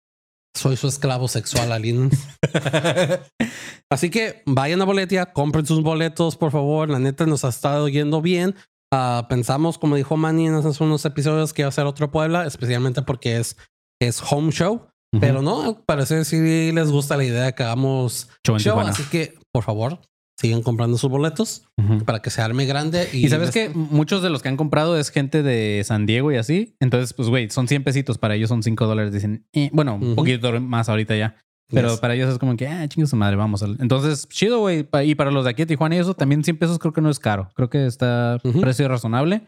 [0.57, 2.11] soy su esclavo sexual alien.
[3.91, 6.91] Así que vayan a Boletia, compren sus boletos, por favor.
[6.91, 8.55] La neta nos ha estado yendo bien.
[8.93, 12.47] Ah, pensamos, como dijo Manny en hace unos episodios, que iba a ser otro Puebla,
[12.47, 13.57] especialmente porque es,
[14.01, 14.87] es home show.
[15.21, 18.79] Pero no, parece que sí les gusta la idea de que hagamos Show show.
[18.81, 20.01] Así que, por favor,
[20.39, 21.65] sigan comprando sus boletos
[22.05, 23.09] para que se arme grande.
[23.15, 26.05] Y, Y sabes les- que muchos de los que han comprado es gente de San
[26.05, 26.77] Diego y así.
[26.79, 28.19] Entonces, pues, güey, son 100 pesitos.
[28.19, 29.13] Para ellos son 5 dólares.
[29.15, 31.37] Dicen, eh, bueno, un poquito más ahorita ya.
[31.71, 32.01] Pero Yes.
[32.01, 33.63] para ellos es como que, ah, chingue su madre, vamos.
[33.63, 33.77] al-".
[33.81, 34.89] Entonces, chido, güey.
[35.05, 37.11] Y para los de aquí de Tijuana y eso, también 100 pesos creo que no
[37.11, 37.51] es caro.
[37.55, 38.61] Creo que está Ujú.
[38.61, 39.43] precio razonable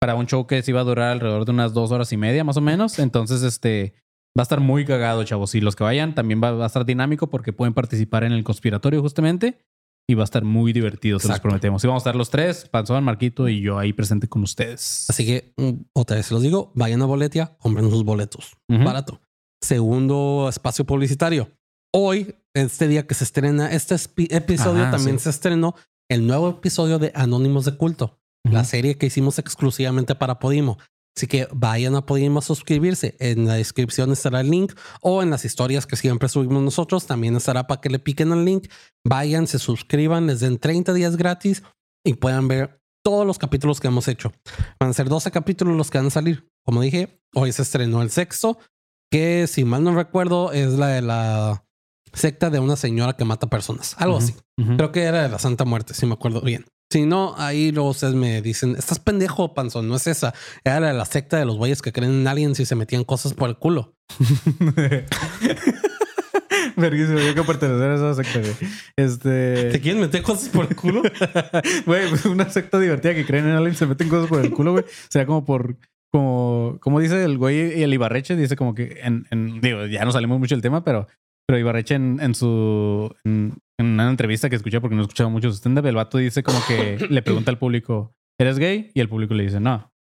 [0.00, 2.44] para un show que sí va a durar alrededor de unas dos horas y media,
[2.44, 2.98] más o menos.
[2.98, 3.94] Entonces, este
[4.38, 5.54] va a estar muy cagado, chavos.
[5.54, 8.44] Y los que vayan también va, va a estar dinámico porque pueden participar en el
[8.44, 9.58] conspiratorio, justamente.
[10.06, 11.82] Y va a estar muy divertido, se los prometemos.
[11.82, 15.06] Y vamos a estar los tres, Panzón, Marquito y yo ahí presente con ustedes.
[15.08, 18.52] Así que mm, otra vez se los digo, vayan a Boletia, compren sus boletos.
[18.68, 18.84] Ujú.
[18.84, 19.20] Barato.
[19.62, 21.48] Segundo espacio publicitario.
[21.96, 23.94] Hoy, este día que se estrena este
[24.30, 25.24] episodio, también sí.
[25.24, 25.76] se estrenó
[26.10, 30.76] el nuevo episodio de Anónimos de Culto, la serie que hicimos exclusivamente para Podimo.
[31.16, 33.14] Así que vayan a Podimo a suscribirse.
[33.20, 37.36] En la descripción estará el link o en las historias que siempre subimos nosotros también
[37.36, 38.66] estará para que le piquen al link.
[39.06, 41.62] Vayan, se suscriban, les den 30 días gratis
[42.04, 44.32] y puedan ver todos los capítulos que hemos hecho.
[44.80, 46.50] Van a ser 12 capítulos los que van a salir.
[46.64, 48.58] Como dije, hoy se estrenó el sexto,
[49.12, 51.63] que si mal no recuerdo es la de la
[52.14, 53.94] secta de una señora que mata personas.
[53.98, 54.24] Algo Ujú.
[54.24, 54.34] así.
[54.76, 56.64] Creo que era de la Santa Muerte, si me acuerdo bien.
[56.90, 60.32] Si no, ahí luego ustedes me dicen, estás pendejo, panzón, no es esa.
[60.64, 63.48] Era la secta de los güeyes que creen en aliens y se metían cosas por
[63.48, 63.94] el culo.
[66.76, 68.52] Verguísimo, yo que pertenecer a esa secta, güey.
[68.96, 69.70] Este.
[69.70, 71.02] ¿Te quieren meter cosas por el culo?
[71.86, 74.72] Güey, pues una secta divertida que creen en alguien se meten cosas por el culo,
[74.72, 74.84] güey.
[75.08, 75.76] Sea, como por.
[76.12, 80.04] Como, como dice el güey y el Ibarreche, dice como que en, en- digo, ya
[80.04, 81.08] no salimos mucho del tema, pero,
[81.46, 85.56] pero Ibarreche en, en su en, una entrevista que escuché porque no escuchaba mucho su
[85.56, 88.90] stand-up, el vato dice como que le pregunta al público, ¿eres gay?
[88.94, 89.92] Y el público le dice, no.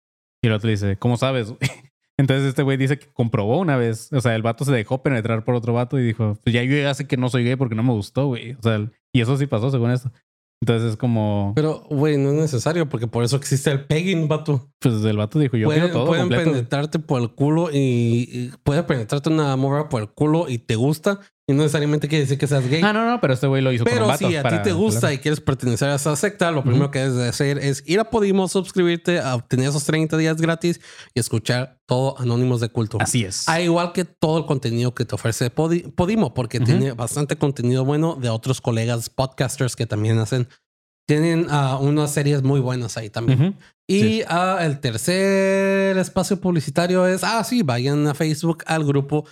[0.42, 1.48] Y el otro le dice, ¿cómo sabes?
[1.48, 1.59] güey?"
[2.18, 4.12] Entonces este güey dice que comprobó una vez.
[4.12, 6.76] O sea, el vato se dejó penetrar por otro vato y dijo, pues ya yo
[6.76, 8.52] ya sé que no soy gay porque no me gustó, güey.
[8.52, 10.12] O sea, y eso sí pasó según esto.
[10.62, 14.70] Entonces es como, Pero, güey, no es necesario porque por eso existe el pegging, vato.
[14.79, 16.53] pues el vato dijo, yo pueden quiero todo pueden completo.
[16.53, 20.77] penetrarte por el culo y, y puede penetrarte una morra por el culo y te
[20.77, 21.18] gusta
[21.52, 22.80] y no necesariamente quiere decir que seas gay.
[22.82, 24.56] Ah, no, no, pero este güey lo hizo con Pero un vato si a ti
[24.64, 25.14] te gusta claro.
[25.14, 28.10] y quieres pertenecer a esa secta, lo primero que debes de hacer es ir a
[28.10, 30.80] Podimo, suscribirte, a obtener esos 30 días gratis
[31.14, 32.98] y escuchar todo Anónimos de Culto.
[33.00, 33.48] Así es.
[33.48, 36.66] A igual que todo el contenido que te ofrece Podi- Podimo, porque Ujú.
[36.66, 40.48] tiene bastante contenido bueno de otros colegas podcasters que también hacen.
[41.06, 43.42] Tienen ah, unas series muy buenas ahí también.
[43.42, 43.54] Ujú.
[43.88, 44.22] Y Sí.
[44.28, 49.26] ah, el tercer espacio publicitario es, ah, sí, vayan a Facebook al grupo.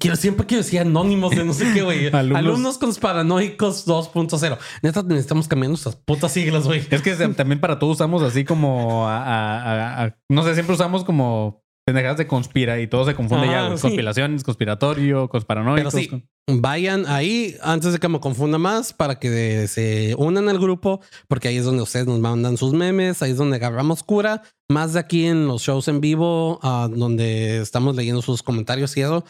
[0.00, 2.06] Quiero, siempre quiero decir anónimos de no sé qué, güey.
[2.12, 2.38] Alumnos.
[2.38, 2.78] Alumnos.
[2.78, 4.58] conspiranoicos 2.0.
[4.82, 6.84] Neta, necesitamos cambiar nuestras putas siglas, güey.
[6.90, 10.74] Es que también para todo usamos así como a, a- a- a- no sé, siempre
[10.74, 13.64] usamos como pendejadas de conspira y todo se confunde Ah, ya.
[13.66, 13.76] güey.
[13.78, 13.82] sí.
[13.82, 15.94] Conspiraciones, conspiratorio, conspiranoicos.
[15.94, 16.24] Pero sí,
[16.60, 21.46] vayan ahí antes de que me confunda más para que se unan al grupo, porque
[21.46, 24.98] ahí es donde ustedes nos mandan sus memes, ahí es donde agarramos cura, más de
[24.98, 29.24] aquí en los shows en vivo, ah, donde estamos leyendo sus comentarios y eso.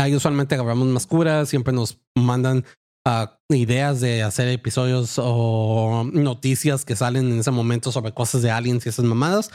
[0.00, 2.64] Ahí usualmente agarramos más cura, siempre nos mandan
[3.06, 8.50] ah, ideas de hacer episodios o noticias que salen en ese momento sobre cosas de
[8.50, 9.50] aliens y esas mamadas.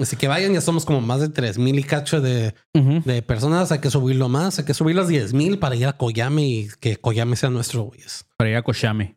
[0.00, 2.54] Así que vayan, ya somos como más de 3000 y cacho de,
[3.26, 6.42] personas, hay que subirlo más, hay que subir los 10 mil para ir a Koyame
[6.46, 8.00] y que Koyame sea nuestro, güey.
[8.36, 9.16] Para ir a Koshame.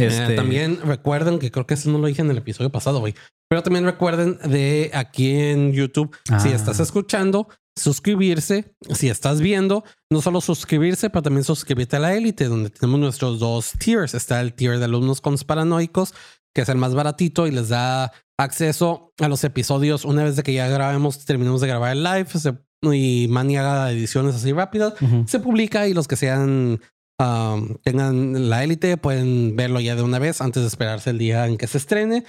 [0.00, 3.00] Eh, Este, también recuerden que creo que eso no lo dije en el episodio pasado,
[3.00, 3.14] güey.
[3.48, 6.54] Pero también recuerden de aquí en YouTube, si Ah.
[6.54, 7.48] estás escuchando,
[7.78, 8.74] suscribirse.
[8.94, 13.38] Si estás viendo, no solo suscribirse, pero también suscribirte a la élite, donde tenemos nuestros
[13.38, 14.14] dos tiers.
[14.14, 16.14] Está el tier de alumnos con paranoicos,
[16.54, 20.42] que es el más baratito y les da acceso a los episodios una vez de
[20.42, 24.94] que ya grabemos, terminamos de grabar el live se, y Manny haga ediciones así rápidas,
[25.26, 26.80] se publica y los que sean
[27.20, 31.46] um, tengan la élite pueden verlo ya de una vez antes de esperarse el día
[31.46, 32.24] en que se estrene.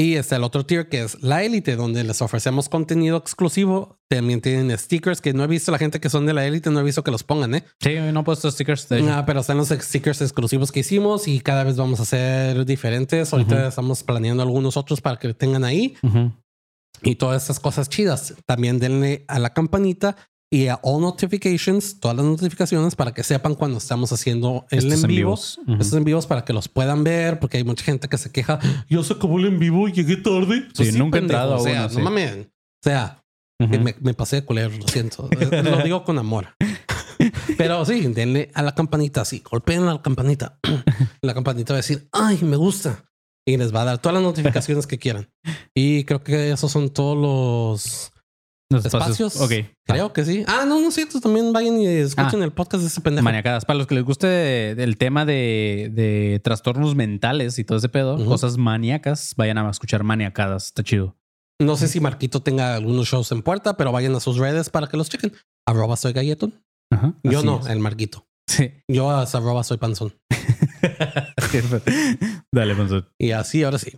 [0.00, 3.98] Y está el otro tier que es la élite, donde les ofrecemos contenido exclusivo.
[4.08, 6.80] También tienen stickers que no he visto la gente que son de la élite, no
[6.80, 7.64] he visto que los pongan, ¿eh?
[7.80, 8.88] Sí, no he puesto stickers.
[8.88, 12.64] De Ah, pero están los stickers exclusivos que hicimos y cada vez vamos a hacer
[12.64, 13.30] diferentes.
[13.32, 13.68] Ahorita Ujú.
[13.68, 16.32] estamos planeando algunos otros para que tengan ahí Ujú.
[17.02, 18.34] y todas estas cosas chidas.
[18.46, 20.16] También denle a la campanita
[20.52, 25.04] y a all notifications, todas las notificaciones para que sepan cuando estamos haciendo el Estos
[25.04, 25.34] en vivo.
[25.34, 28.58] Estos en vivos para que los puedan ver, porque hay mucha gente que se queja.
[28.88, 30.66] Yo se acabó el en vivo y llegué tarde.
[30.74, 32.02] Sí, nunca he entrado O sea, uno, no sí.
[32.02, 32.46] mames.
[32.46, 33.24] O sea,
[33.58, 35.28] que me, me pasé de culero, lo siento.
[35.38, 36.48] Eh, lo digo con amor.
[37.56, 40.58] Pero sí, denle a la campanita así, golpeen a la campanita.
[41.22, 43.04] La campanita va a decir, ay, me gusta.
[43.46, 45.28] Y les va a dar todas las notificaciones que quieran.
[45.74, 48.12] Y creo que esos son todos los
[48.70, 49.40] Los espacios.
[49.40, 49.52] Ok.
[49.84, 50.44] Creo que sí.
[50.46, 51.20] Ah, no, no es cierto.
[51.20, 52.44] También vayan y escuchen Ah.
[52.44, 53.24] el podcast de ese pendejo.
[53.24, 53.64] Maniacadas.
[53.64, 58.24] Para los que les guste el tema de, de trastornos mentales y todo ese pedo,
[58.26, 60.66] cosas maníacas, vayan a escuchar maniacadas.
[60.66, 61.16] Está chido.
[61.60, 64.86] No sé si Marquito tenga algunos shows en puerta, pero vayan a sus redes para
[64.86, 65.32] que los chequen.
[65.66, 66.62] Arroba soy galletón.
[66.90, 67.14] Ajá.
[67.24, 67.66] Yo no, es.
[67.66, 68.26] el Marquito.
[68.46, 68.70] Sí.
[68.88, 70.14] Yo es arroba soy panzón.
[72.52, 73.06] Dale, Panzón.
[73.18, 73.92] Y así, ahora sí.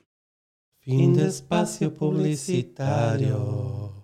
[0.81, 4.02] Fin de espacio publicitario.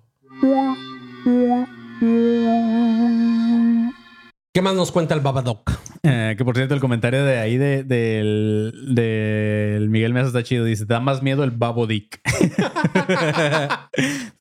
[4.55, 5.71] ¿Qué más nos cuenta el Babadoc?
[6.03, 10.65] Eh, que por cierto, el comentario de ahí de, del, del Miguel Mesa está chido.
[10.65, 12.21] Dice: Da más miedo el babo dick.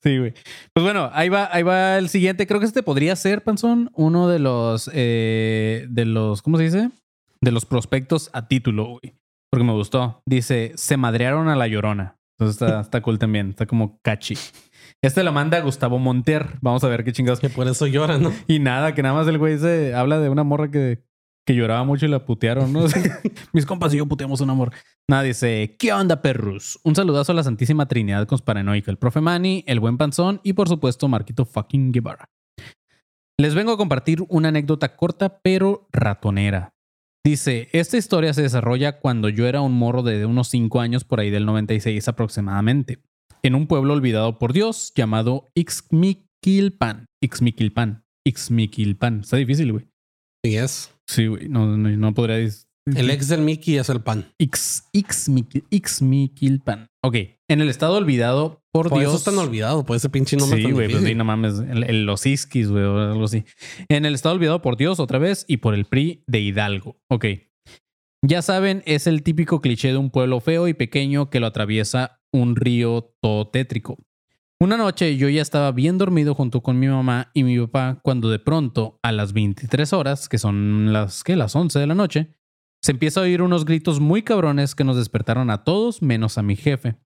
[0.02, 0.34] sí, güey.
[0.72, 2.46] Pues bueno, ahí va, ahí va el siguiente.
[2.46, 6.90] Creo que este podría ser, Panzón, uno de los, eh, de los, ¿cómo se dice?
[7.40, 9.14] De los prospectos a título, güey.
[9.50, 10.22] Porque me gustó.
[10.26, 12.16] Dice: Se madrearon a la llorona.
[12.38, 13.50] Entonces está, está cool también.
[13.50, 14.36] Está como catchy.
[15.02, 16.58] Este lo manda Gustavo Monter.
[16.60, 17.40] Vamos a ver qué chingados.
[17.40, 18.32] Que por eso llora, ¿no?
[18.46, 21.02] Y nada, que nada más el güey se habla de una morra que,
[21.46, 22.84] que lloraba mucho y la putearon, ¿no?
[23.52, 24.72] Mis compas y yo puteamos un amor.
[25.08, 26.78] Nada, dice, ¿qué onda, perrus?
[26.84, 30.68] Un saludazo a la Santísima Trinidad Conspiranoica, el profe Manny, el buen panzón y por
[30.68, 32.28] supuesto Marquito fucking Guevara.
[33.40, 36.74] Les vengo a compartir una anécdota corta pero ratonera.
[37.24, 41.20] Dice, esta historia se desarrolla cuando yo era un morro de unos 5 años por
[41.20, 43.02] ahí del 96 aproximadamente,
[43.42, 47.06] en un pueblo olvidado por Dios llamado Ixmiquilpan.
[47.22, 48.04] Ixmiquilpan.
[48.26, 49.20] Ixmiquilpan.
[49.20, 49.84] Está difícil, güey.
[50.44, 50.94] Sí, es.
[51.06, 51.48] Sí, güey.
[51.48, 52.66] No, no, no podría decir.
[52.96, 54.32] El ex del Mickey es el pan.
[54.38, 56.86] Ix, Ixmiquil- Ixmiquilpan.
[57.04, 57.16] Ok.
[57.50, 59.10] En el estado olvidado por, Por Dios.
[59.14, 61.58] eso están olvidado, por ese pinche nombre Sí, güey, pues sí, no mames.
[61.58, 63.44] El- el- los Iskis, güey, o algo así.
[63.90, 66.96] En el estado olvidado por Dios otra vez y por el PRI de Hidalgo.
[67.10, 67.26] Ok.
[68.26, 72.17] Ya saben, es el típico cliché de un pueblo feo y pequeño que lo atraviesa
[72.32, 73.98] un río todo tétrico.
[74.60, 78.28] Una noche yo ya estaba bien dormido junto con mi mamá y mi papá cuando
[78.28, 82.34] de pronto a las 23 horas, que son las que las 11 de la noche,
[82.82, 86.42] se empieza a oír unos gritos muy cabrones que nos despertaron a todos menos a
[86.42, 86.96] mi jefe.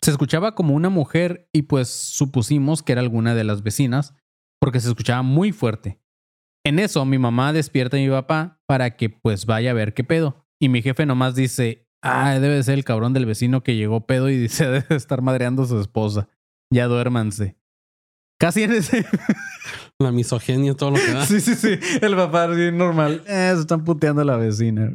[0.00, 4.14] Se escuchaba como una mujer y pues supusimos que era alguna de las vecinas
[4.58, 6.00] porque se escuchaba muy fuerte.
[6.64, 10.04] En eso mi mamá despierta a mi papá para que pues vaya a ver qué
[10.04, 10.46] pedo.
[10.60, 14.28] Y mi jefe nomás dice, ah, debe ser el cabrón del vecino que llegó pedo
[14.28, 16.28] y dice debe estar madreando a su esposa.
[16.70, 17.56] Ya duérmanse.
[18.38, 19.06] Casi en ese...
[19.98, 21.24] La misoginia, todo lo que da.
[21.26, 21.78] Sí, sí, sí.
[22.00, 23.22] El papá bien normal.
[23.26, 24.92] Eh, se están puteando a la vecina.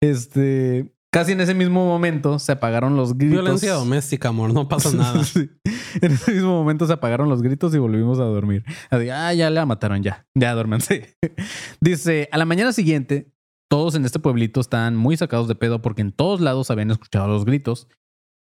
[0.00, 0.92] Este...
[1.10, 3.42] Casi en ese mismo momento se apagaron los gritos.
[3.42, 5.22] Violencia doméstica, amor, no pasa nada.
[5.24, 5.50] Sí.
[6.00, 8.64] En ese mismo momento se apagaron los gritos y volvimos a dormir.
[8.88, 10.26] Así, ah, ya la mataron, ya.
[10.34, 11.14] Ya duérmanse.
[11.80, 13.30] Dice, a la mañana siguiente,
[13.72, 17.26] todos en este pueblito estaban muy sacados de pedo porque en todos lados habían escuchado
[17.28, 17.88] los gritos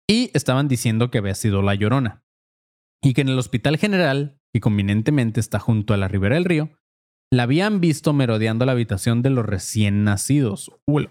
[0.08, 2.22] y estaban diciendo que había sido la llorona.
[3.02, 6.70] Y que en el hospital general, que convenientemente está junto a la ribera del río,
[7.32, 10.70] la habían visto merodeando la habitación de los recién nacidos.
[10.86, 11.06] Uh.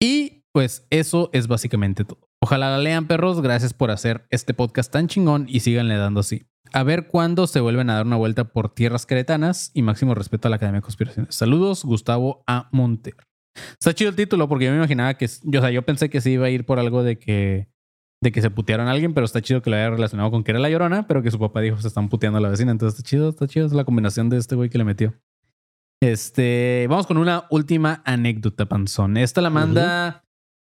[0.00, 2.28] Y pues eso es básicamente todo.
[2.40, 3.40] Ojalá la lean, perros.
[3.40, 6.46] Gracias por hacer este podcast tan chingón y síganle dando así.
[6.74, 10.48] A ver cuándo se vuelven a dar una vuelta por tierras queretanas y máximo respeto
[10.48, 11.32] a la Academia de Conspiraciones.
[11.32, 12.68] Saludos, Gustavo A.
[12.72, 13.14] Monter.
[13.78, 16.20] Está chido el título porque yo me imaginaba que, yo, o sea, yo pensé que
[16.20, 17.68] se iba a ir por algo de que,
[18.20, 20.50] de que se putearon a alguien, pero está chido que lo haya relacionado con que
[20.50, 22.72] era la llorona, pero que su papá dijo se están puteando a la vecina.
[22.72, 23.66] Entonces está chido, está chido.
[23.66, 25.14] Es la combinación de este güey que le metió.
[26.02, 29.16] Este, vamos con una última anécdota, Panzón.
[29.16, 30.23] Esta la manda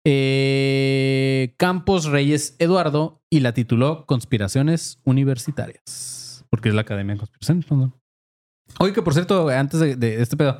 [0.09, 6.45] eh, Campos Reyes Eduardo y la tituló Conspiraciones Universitarias.
[6.49, 7.63] porque es la Academia de Conspiración.
[7.67, 7.93] pues, ¿no?
[8.79, 10.59] Oye, que por cierto, antes de, de este pedo,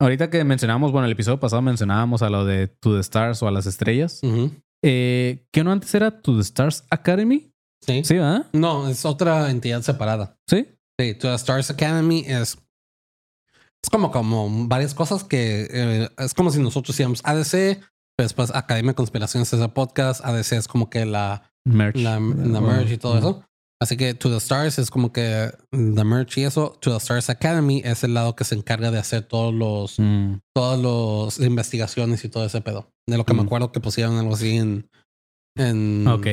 [0.00, 3.48] ahorita que mencionábamos, bueno, el episodio pasado mencionábamos a lo de To the Stars o
[3.48, 4.20] a las estrellas.
[4.22, 4.50] Ujú.
[4.82, 7.52] Eh, ¿Qué no antes era To the Stars Academy?
[7.82, 8.02] Sí.
[8.04, 8.46] Sí, ¿verdad?
[8.54, 10.38] No, es otra entidad separada.
[10.48, 10.66] Sí.
[10.98, 12.56] Sí, To the Stars Academy es.
[13.84, 17.80] Es como, como varias cosas que eh, es como si nosotros decíamos ADC,
[18.16, 21.96] pero después Academia de Conspiraciones es el podcast, ADC es como que la, Merch.
[21.96, 23.18] la, la merch y todo ujú.
[23.18, 23.42] eso.
[23.78, 26.78] Así que To the Stars es como que la merch y eso.
[26.80, 30.38] To the Stars Academy es el lado que se encarga de hacer todos los, Mm.
[30.54, 32.88] todas las investigaciones y todo ese pedo.
[33.06, 33.46] De lo que me Mm.
[33.46, 34.88] acuerdo que pusieron algo así en,
[35.58, 36.26] en Ok.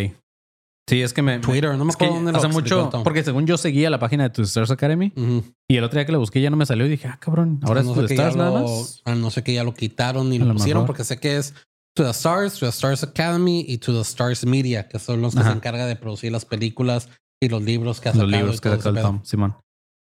[0.90, 1.40] Sí, es que me.
[1.40, 1.78] Twitter.
[1.78, 2.90] No me es acuerdo dónde lo hace mucho.
[3.04, 5.44] Porque según yo seguía la página de To the Stars Academy Ujú.
[5.70, 7.60] y el otro día que la busqué ya no me salió y dije, ah, cabrón,
[7.64, 9.02] ahora es no To sé the que ya Stars nada más.
[9.06, 10.88] a no sé que ya lo quitaron y lo lo pusieron mejor.
[10.88, 11.54] porque sé que es
[11.96, 15.34] To the Stars, To the Stars Academy y To the Stars Media, que son los
[15.36, 15.52] que Ajá.
[15.52, 17.08] se encargan de producir las películas
[17.42, 18.60] y los libros que ha Los sacado libros y
[18.94, 19.02] que.
[19.02, 19.56] Tom, Simón.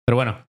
[0.07, 0.47] Pero bueno.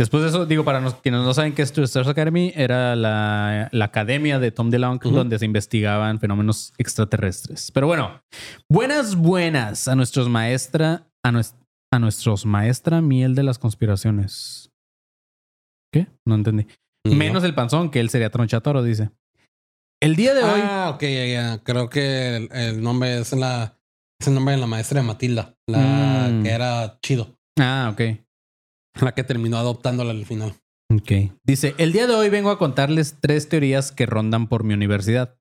[0.00, 2.52] Después de eso, digo, para los, quienes no saben qué es To the Stars Academy,
[2.54, 5.16] era la, la academia de Tom DeLonge Ujú.
[5.16, 7.72] donde se investigaban fenómenos extraterrestres.
[7.72, 8.20] Pero bueno,
[8.70, 11.54] buenas, buenas a nuestros maestra, a, nues-
[11.92, 14.70] a nuestros maestra miel de las conspiraciones.
[15.92, 16.06] ¿Qué?
[16.24, 16.66] No entendí.
[17.04, 17.14] No.
[17.16, 19.10] Menos el panzón, que él sería tronchatoro, dice.
[20.00, 20.60] El día de hoy.
[20.62, 21.58] Ah, ok, ya, ya.
[21.64, 23.74] Creo que el, el nombre es la
[24.20, 26.42] es el nombre de la maestra de Matilda, la Mm.
[26.42, 28.00] que era chido, Ah, ok.
[29.00, 30.54] la que terminó adoptándola al final.
[30.92, 31.32] Ok.
[31.44, 35.36] Dice, el día de hoy vengo a contarles tres teorías que rondan por mi universidad.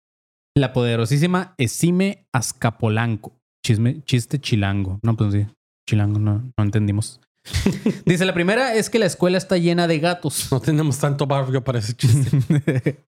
[0.55, 3.33] La poderosísima Esime Azcapolanco.
[3.65, 4.99] Chisme, chiste chilango.
[5.03, 5.45] No, pues sí.
[5.89, 7.19] Chilango, no, no entendimos.
[8.05, 10.51] Dice, la primera es que la escuela está llena de gatos.
[10.51, 12.99] No tenemos tanto barrio para ese chiste.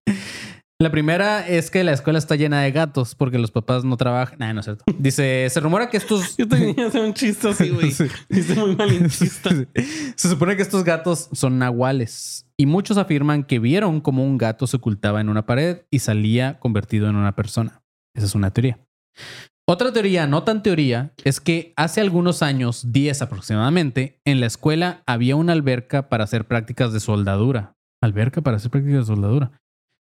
[0.80, 4.38] La primera es que la escuela está llena de gatos porque los papás no trabajan.
[4.38, 4.82] Nah, no es cierto.
[4.98, 6.34] Dice, se rumora que estos...
[6.38, 7.90] Yo tenía que hacer un chiste así, güey.
[8.00, 8.06] Sí.
[8.30, 8.78] Hice muy.
[9.10, 14.66] Se supone que estos gatos son nahuales y muchos afirman que vieron como un gato
[14.66, 17.82] se ocultaba en una pared y salía convertido en una persona.
[18.16, 18.78] Esa es una teoría.
[19.68, 25.02] Otra teoría, no tan teoría, es que hace algunos años, 10 aproximadamente, en la escuela
[25.06, 27.76] había una alberca para hacer prácticas de soldadura.
[28.02, 29.52] Alberca para hacer prácticas de soldadura.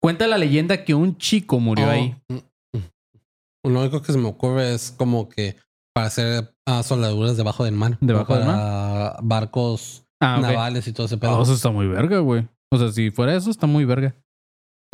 [0.01, 2.15] Cuenta la leyenda que un chico murió Oh, ahí.
[2.29, 2.33] mm,
[2.77, 3.69] mm.
[3.71, 5.55] Lo único que se me ocurre es como que
[5.93, 7.97] para hacer soldaduras debajo del mar.
[7.99, 11.41] ¿Debajo del para barcos Ah, navales y todo ese Oh, pedo.
[11.41, 12.47] eso está muy verga, güey.
[12.73, 14.15] O sea, si fuera eso, está muy verga.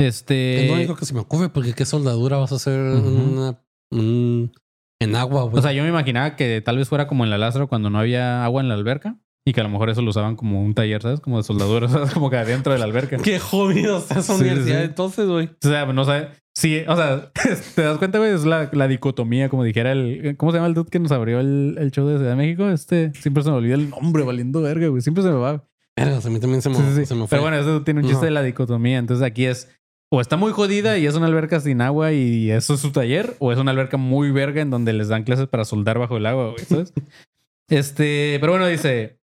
[0.00, 0.64] Este.
[0.64, 3.08] es lo único que se me ocurre porque qué soldadura vas a hacer Ujú.
[3.08, 3.58] una-
[3.92, 4.52] un-
[5.00, 5.58] en agua, güey.
[5.58, 7.98] O sea, yo me imaginaba que tal vez fuera como en la Lázaro cuando no
[7.98, 9.16] había agua en la alberca
[9.46, 11.20] y que a lo mejor eso lo usaban como un taller, ¿sabes?
[11.20, 12.12] Como de soldadura, ¿sabes?
[12.12, 13.16] Como que adentro de la alberca.
[13.18, 14.84] qué jodido está esa Sí, universidad sí.
[14.84, 15.46] entonces, güey.
[15.46, 16.28] O sea, no sé.
[16.54, 17.30] Sí, o sea,
[17.74, 20.34] te das cuenta, güey, es la, la dicotomía, como dijera el.
[20.36, 22.68] ¿Cómo se llama el dude que nos abrió el, el show de Ciudad de México?
[22.68, 25.00] Este siempre se me olvida el nombre, valiendo verga, güey.
[25.02, 25.64] Siempre se me va.
[25.98, 27.06] Vergas, A mí también se me, Sí, sí, sí.
[27.06, 27.28] se me fue.
[27.28, 28.98] Pero bueno, eso tiene un chiste de la dicotomía.
[28.98, 29.68] Entonces aquí es
[30.10, 33.34] o está muy jodida y es una alberca sin agua y eso es su taller,
[33.40, 36.26] o es una alberca muy verga en donde les dan clases para soldar bajo el
[36.26, 36.92] agua, güey, ¿sabes?
[37.68, 39.18] este, pero bueno, dice.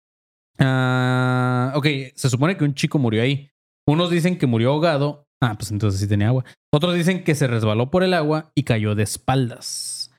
[0.61, 3.51] Ah, ok, se supone que un chico murió ahí.
[3.89, 5.25] Unos dicen que murió ahogado.
[5.43, 6.45] Ah, pues entonces sí tenía agua.
[6.73, 10.15] Otros dicen que se resbaló por el agua y cayó de espaldas.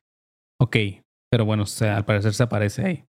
[0.59, 0.77] Ok,
[1.31, 3.05] pero bueno, al parecer se aparece ahí.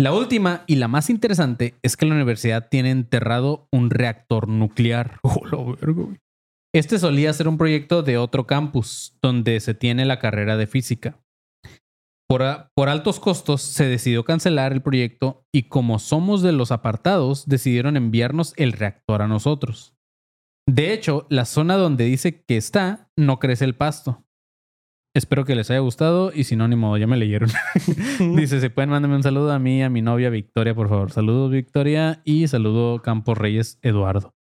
[0.00, 5.18] La última y la más interesante es que la universidad tiene enterrado un reactor nuclear.
[5.50, 5.76] Oh.
[6.74, 11.18] Este solía ser un proyecto de otro campus donde se tiene la carrera de física.
[12.28, 12.42] Por,
[12.90, 18.52] altos costos se decidió cancelar el proyecto y como somos de los apartados decidieron enviarnos
[18.58, 19.96] el reactor a nosotros.
[20.68, 24.26] De hecho, la zona donde dice que está no crece el pasto.
[25.16, 27.48] Espero que les haya gustado y si no, ni modo, ya me leyeron.
[28.36, 31.10] Dice, si pueden, mándenme un saludo a mí, a mi novia Victoria, por favor.
[31.10, 34.37] Saludos, Victoria, y saludo Campos Reyes Eduardo.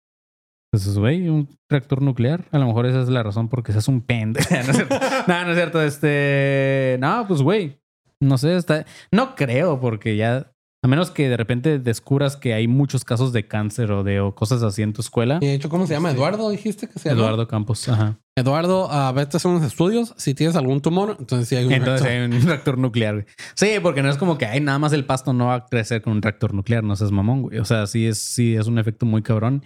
[0.74, 2.46] Entonces, güey, un reactor nuclear.
[2.52, 4.50] A lo mejor esa es la razón porque seas un pendejo.
[4.52, 4.96] no, es cierto.
[5.28, 5.82] no, no es cierto.
[5.84, 6.98] Este.
[7.00, 7.80] No, pues, güey.
[8.20, 8.84] No sé, está.
[9.12, 10.50] No creo, porque ya.
[10.84, 14.36] A menos que de repente descubras que hay muchos casos de cáncer o de o
[14.36, 15.38] cosas así en tu escuela.
[15.42, 16.12] Y de hecho, ¿cómo se llama?
[16.12, 17.22] Eduardo, dijiste que se llama.
[17.22, 17.88] Eduardo Campos.
[17.88, 18.20] Ajá.
[18.36, 20.14] Eduardo, a vete a hacer unos estudios.
[20.18, 22.32] Si tienes algún tumor, entonces sí hay un Entonces reactor.
[22.34, 23.14] hay un reactor nuclear.
[23.14, 23.26] güey.
[23.56, 26.02] Sí, porque no es como que hay nada más el pasto no va a crecer
[26.02, 27.60] con un reactor nuclear, no seas mamón, güey.
[27.60, 29.64] O sea, sí es, sí es un efecto muy cabrón.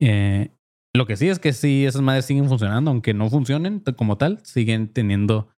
[0.00, 0.50] Eh,
[0.94, 4.40] lo que sí es que sí, esas madres siguen funcionando, aunque no funcionen como tal,
[4.44, 5.48] siguen teniendo.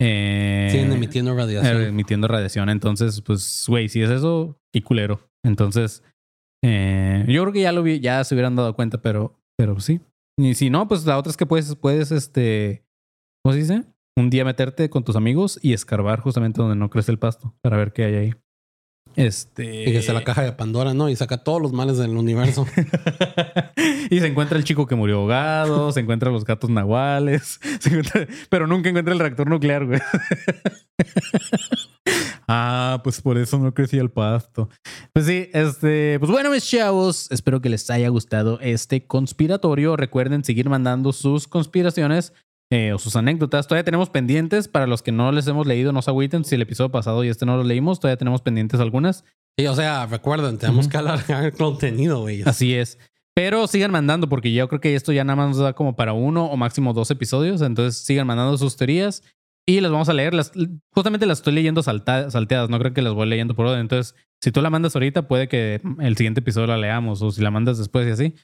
[0.00, 1.82] eh, Siguen emitiendo radiación.
[1.82, 2.68] eh, emitiendo radiación.
[2.70, 5.20] Entonces, pues, güey, si es eso, qué culero.
[5.44, 6.02] Entonces,
[6.64, 10.00] eh, yo creo que ya lo vi, ya se hubieran dado cuenta, pero, pero sí.
[10.38, 12.84] Y si no, pues la otra es que puedes, puedes, este,
[13.44, 13.84] ¿cómo se dice?
[14.18, 17.76] Un día meterte con tus amigos y escarbar justamente donde no crece el pasto para
[17.76, 18.34] ver qué hay ahí.
[19.16, 19.88] Este.
[19.88, 21.08] Y que se la caja de Pandora, ¿no?
[21.08, 22.66] Y saca todos los males del universo.
[24.10, 28.26] y se encuentra el chico que murió ahogado, se encuentra los gatos nahuales, se encuentra-
[28.50, 30.00] pero nunca encuentra el reactor nuclear, güey.
[32.48, 34.68] ah, pues por eso no crecía el pasto.
[35.12, 39.96] Pues sí, este, pues bueno, mis chavos, espero que les haya gustado este conspiratorio.
[39.96, 42.32] Recuerden seguir mandando sus conspiraciones
[42.70, 43.66] eh, o sus anécdotas.
[43.68, 46.62] Todavía tenemos pendientes para los que no les hemos leído, no se agüiten si el
[46.62, 48.00] episodio pasado y este no lo leímos.
[48.00, 49.24] Todavía tenemos pendientes algunas.
[49.58, 50.90] Y o sea, recuerden, tenemos Ujú.
[50.92, 52.42] que alargar el contenido, güey.
[52.44, 52.98] Así es.
[53.34, 56.12] Pero sigan mandando porque yo creo que esto ya nada más nos da como para
[56.12, 57.60] uno o máximo dos episodios.
[57.62, 59.22] Entonces sigan mandando sus teorías
[59.66, 60.32] y las vamos a leer.
[60.34, 60.52] Las,
[60.92, 62.70] justamente las estoy leyendo salta- salteadas.
[62.70, 63.80] No creo que las voy leyendo por orden.
[63.80, 67.42] Entonces, si tú la mandas ahorita, puede que el siguiente episodio la leamos o si
[67.42, 68.34] la mandas después y así.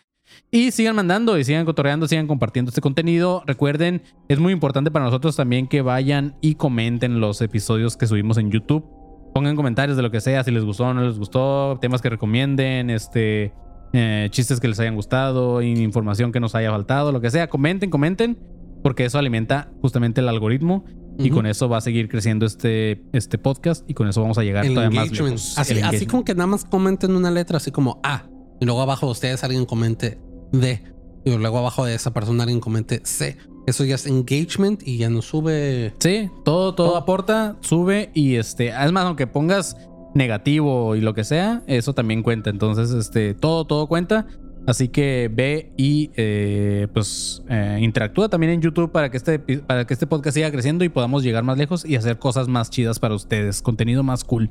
[0.51, 3.43] y sigan mandando y sigan cotorreando, sigan compartiendo este contenido.
[3.45, 8.37] Recuerden, es muy importante para nosotros también que vayan y comenten los episodios que subimos
[8.37, 8.85] en YouTube.
[9.33, 12.09] Pongan comentarios de lo que sea, si les gustó o no les gustó, temas que
[12.09, 13.53] recomienden, este,
[13.93, 17.49] eh, chistes que les hayan gustado, información que nos haya faltado, lo que sea.
[17.49, 18.37] Comenten, comenten,
[18.83, 20.85] porque eso alimenta justamente el algoritmo
[21.17, 24.43] y con eso va a seguir creciendo este, este podcast y con eso vamos a
[24.43, 25.57] llegar El todavía más lejos.
[25.57, 28.25] Así, así como que nada más comenten una letra, así como A.
[28.61, 30.19] Y luego abajo de ustedes alguien comente
[30.53, 30.81] D.
[31.25, 33.37] Y luego abajo de esa persona alguien comente C.
[33.67, 35.93] Eso ya es engagement y ya nos sube.
[35.99, 36.97] Sí, todo, todo Todo.
[36.97, 39.75] aporta, sube y este, es más, aunque pongas
[40.13, 42.49] negativo y lo que sea, eso también cuenta.
[42.49, 44.27] Entonces, este, todo, todo cuenta.
[44.67, 49.87] Así que ve y eh, pues eh, interactúa también en YouTube para que, este, para
[49.87, 52.99] que este podcast siga creciendo y podamos llegar más lejos y hacer cosas más chidas
[52.99, 54.49] para ustedes, contenido más cool.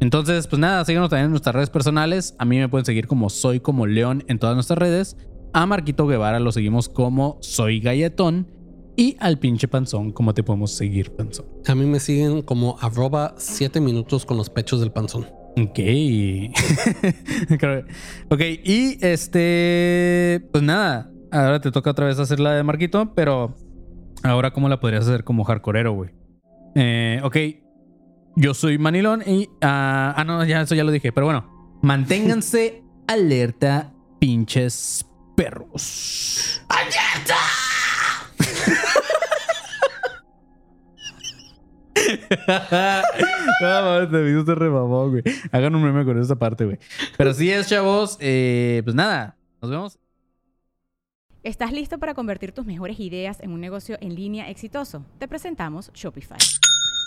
[0.00, 2.34] Entonces, pues nada, síganos también en nuestras redes personales.
[2.38, 5.16] A mí me pueden seguir como Soy como León en todas nuestras redes.
[5.52, 8.48] A Marquito Guevara lo seguimos como Soy Galletón.
[8.96, 11.46] Y al pinche panzón, ¿cómo te podemos seguir, panzón?
[11.66, 15.26] A mí me siguen como arroba 7 minutos con los pechos del panzón.
[15.56, 15.78] Ok.
[18.28, 20.46] Ok, y este.
[20.50, 21.10] Pues nada.
[21.30, 23.54] Ahora te toca otra vez hacer la de Marquito, pero
[24.22, 26.10] ahora, ¿cómo la podrías hacer como hardcoreero, güey?
[26.74, 27.36] Eh, ok.
[28.36, 29.48] Yo soy Manilón y.
[29.60, 31.78] ah, ah, no, ya eso ya lo dije, pero bueno.
[31.82, 36.62] Manténganse alerta, pinches perros.
[43.60, 45.22] no, mames, te video se remamó, güey.
[45.52, 46.78] Hagan un meme con esa parte, güey.
[47.16, 48.16] Pero sí es, chavos.
[48.20, 49.98] eh, pues nada, nos vemos.
[51.42, 55.04] ¿Estás listo para convertir tus mejores ideas en un negocio en línea exitoso?
[55.18, 56.38] Te presentamos Shopify.